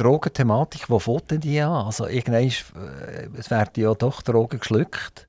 [0.00, 1.86] Drogenthematik, wo fängt denn die an?
[1.86, 5.28] Also irgendwann, äh, es werden ja doch Drogen geschluckt.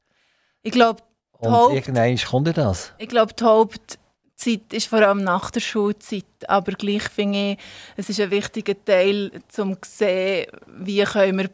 [0.63, 1.01] Ich glaube,
[1.39, 2.93] Und Haupt, irgendwann kommt das?
[2.97, 6.25] Ich glaube, die Hauptzeit ist vor allem nach der Schulzeit.
[6.47, 7.57] Aber gleich finde ich,
[7.97, 11.49] es ist ein wichtiger Teil, um zu sehen, wie können wir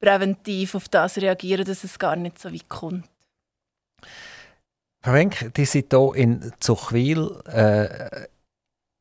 [0.00, 3.08] präventiv auf das reagieren, dass es gar nicht so weit kommt.
[5.02, 8.26] Frau Wenk, die sind hier in Zuchwil äh,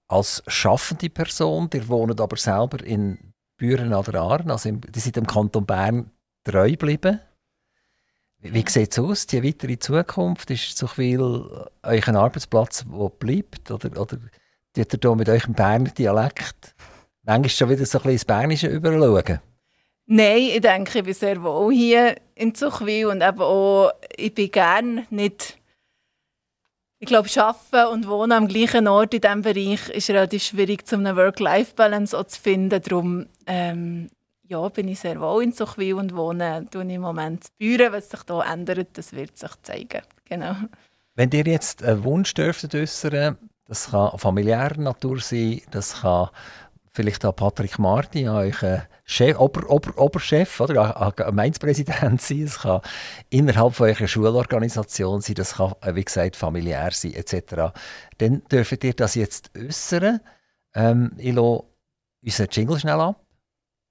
[0.07, 3.32] als schaffende Person, die wohnen aber selber in
[3.63, 6.11] Büren an der Aaren, also im, die sind dem Kanton Bern
[6.43, 7.21] treu geblieben.
[8.39, 10.51] Wie, sieht es aus, die weitere Zukunft?
[10.51, 11.49] Ist Zuchwil
[11.81, 13.71] euch ein Arbeitsplatz, der bleibt?
[13.71, 14.17] Oder, oder
[14.73, 16.75] tut ihr hier mit eurem Berner Dialekt
[17.23, 19.39] manchmal schon wieder so ein bisschen ins Bernische überschauen?
[20.07, 24.51] Nein, ich denke, ich bin sehr wohl hier in Zuchwil und eben auch, ich bin
[24.51, 25.57] gerne nicht
[27.03, 31.01] ich glaube, Arbeiten und Wohnen am gleichen Ort in diesem Bereich ist relativ schwierig, um
[31.01, 32.81] eine Work-Life-Balance zu finden.
[32.81, 34.09] Darum ähm,
[34.47, 37.91] ja, bin ich sehr wohl in Zuchwil und wohne tue im Moment Büren.
[37.91, 40.01] Was sich da ändert, das wird sich zeigen.
[40.23, 40.55] Genau.
[41.15, 43.37] Wenn ihr jetzt einen Wunsch äußern,
[43.67, 46.29] das kann familiärer Natur sein, das kann
[46.93, 52.81] vielleicht auch Patrick Marti, euer Chef, Ober, Ober, Oberchef oder Gemeindepräsident sein, es kann
[53.29, 57.73] innerhalb von eurer Schulorganisation sein, das kann, äh, wie gesagt, familiär sein, etc.
[58.19, 60.21] Dann dürft ihr das jetzt äußern.
[60.75, 61.63] Ähm, ich lasse
[62.23, 63.19] unseren Jingle schnell ab.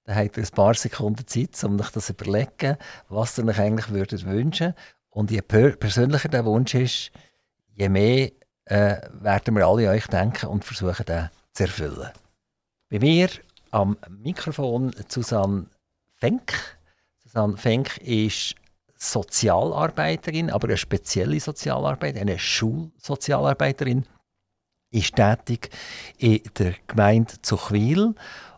[0.05, 2.77] Dann habt ihr ein paar Sekunden Zeit, um euch das zu überlegen,
[3.09, 4.73] was ihr euch eigentlich würdet wünschen
[5.09, 7.11] Und je persönlicher der Wunsch ist,
[7.73, 8.31] je mehr
[8.65, 12.11] äh, werden wir alle an euch denken und versuchen, den zu erfüllen.
[12.93, 13.27] Bei mir
[13.71, 15.65] am Mikrofon Susanne
[16.11, 16.77] Fenk.
[17.23, 18.53] Susanne Fenk ist
[18.95, 24.05] Sozialarbeiterin, aber eine spezielle Sozialarbeiterin, eine Schulsozialarbeiterin,
[24.91, 25.71] ist tätig
[26.19, 28.13] in der Gemeinde Zuchwil.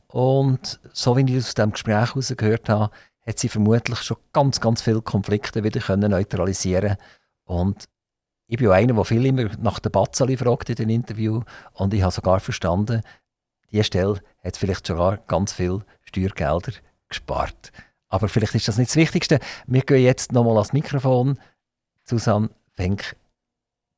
[0.08, 2.94] Und so wie ich aus dem Gespräch herausgehört habe,
[3.26, 6.98] hat sie vermutlich schon ganz, ganz viele Konflikte wieder können neutralisieren
[7.46, 7.86] Und
[8.48, 11.42] ich bin auch einer, der viel immer nach der Batzali fragt in den Interview.
[11.72, 13.02] Und ich habe sogar verstanden,
[13.72, 16.74] diese Stelle hat vielleicht sogar ganz viel Steuergelder
[17.08, 17.72] gespart.
[18.10, 19.40] Aber vielleicht ist das nicht das Wichtigste.
[19.68, 21.40] Wir gehen jetzt nochmal ans Mikrofon.
[22.04, 23.16] Susanne Fenk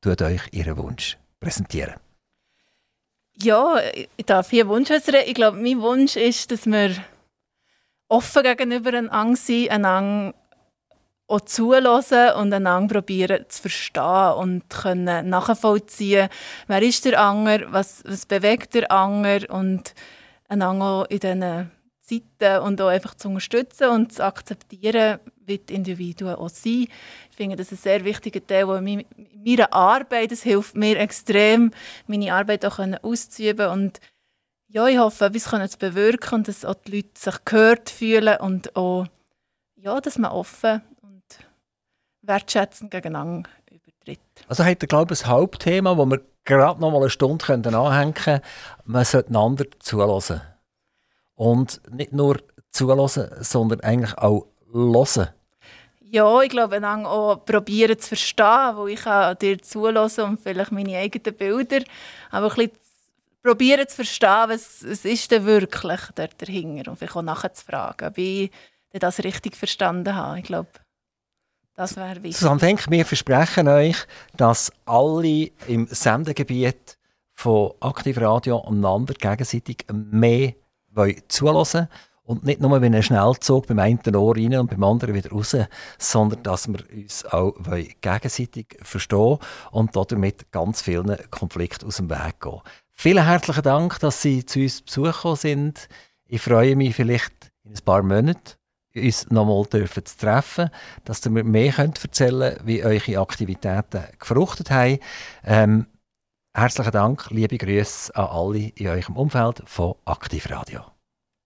[0.00, 1.94] tut euch Ihren Wunsch präsentieren.
[3.40, 3.78] Ja,
[4.16, 5.22] ich darf hier Wunsch äußern.
[5.26, 6.96] Ich glaube, mein Wunsch ist, dass wir
[8.08, 10.34] offen gegenüber einander sind, einander
[11.28, 16.28] auch zulassen und einander probieren zu verstehen und können nachvollziehen,
[16.66, 19.94] wer ist der Anger, was, was bewegt der Anger und
[20.48, 21.70] einander auch in diesen
[22.00, 26.88] Zeiten und auch einfach zu unterstützen und zu akzeptieren, wie die Individuen auch sind.
[27.30, 29.04] Ich finde das ein sehr wichtiger Teil in
[29.44, 30.32] meiner Arbeit.
[30.32, 31.72] Es hilft mir extrem,
[32.06, 34.00] meine Arbeit auch auszuüben und
[34.70, 38.76] ja, ich hoffe, etwas zu bewirken und dass auch die Leute sich gehört fühlen und
[38.76, 39.06] auch,
[39.76, 40.82] ja, dass man offen
[42.28, 44.20] wertschätzend gegeneinander übertritt.
[44.46, 47.74] Also hat er, glaube ich, ein Hauptthema, das wir gerade noch mal eine Stunde können
[47.74, 48.40] anhängen können.
[48.84, 50.40] Man sollte einander zulassen.
[51.34, 52.38] Und nicht nur
[52.70, 55.28] zulassen, sondern eigentlich auch hören.
[56.10, 60.72] Ja, ich glaube, dann auch probieren zu verstehen, wo ich kann dir zulassen und vielleicht
[60.72, 61.84] meine eigenen Bilder,
[62.30, 62.70] aber ein bisschen
[63.42, 67.64] probieren zu verstehen, was, was ist denn wirklich dort dahinter und vielleicht auch nachher zu
[67.64, 68.50] fragen, wie
[68.90, 70.38] ich das richtig verstanden habe.
[70.38, 70.70] Ich glaube,
[71.78, 72.38] das wäre wichtig.
[72.38, 73.96] Susanne Denk, wir versprechen euch,
[74.36, 76.98] dass alle im Sendegebiet
[77.34, 80.54] von Aktivradio einander gegenseitig mehr
[81.28, 81.86] zulassen
[82.24, 85.56] und nicht nur wie ein Schnellzug beim einen Ohr rein und beim anderen wieder raus,
[85.98, 87.54] sondern dass wir uns auch
[88.00, 89.38] gegenseitig verstehen
[89.70, 92.60] und damit ganz vielen Konflikten aus dem Weg gehen.
[92.92, 95.88] Vielen herzlichen Dank, dass Sie zu uns besuchen sind.
[96.26, 98.57] Ich freue mich vielleicht in ein paar Monaten
[99.02, 100.70] uns nochmal dürfen zu treffen,
[101.04, 104.98] dass ihr mir mehr könnt erzählen könnt, wie eure Aktivitäten gefruchtet haben.
[105.44, 105.86] Ähm,
[106.54, 110.97] herzlichen Dank, liebe Grüße an alle in eurem Umfeld von Aktivradio.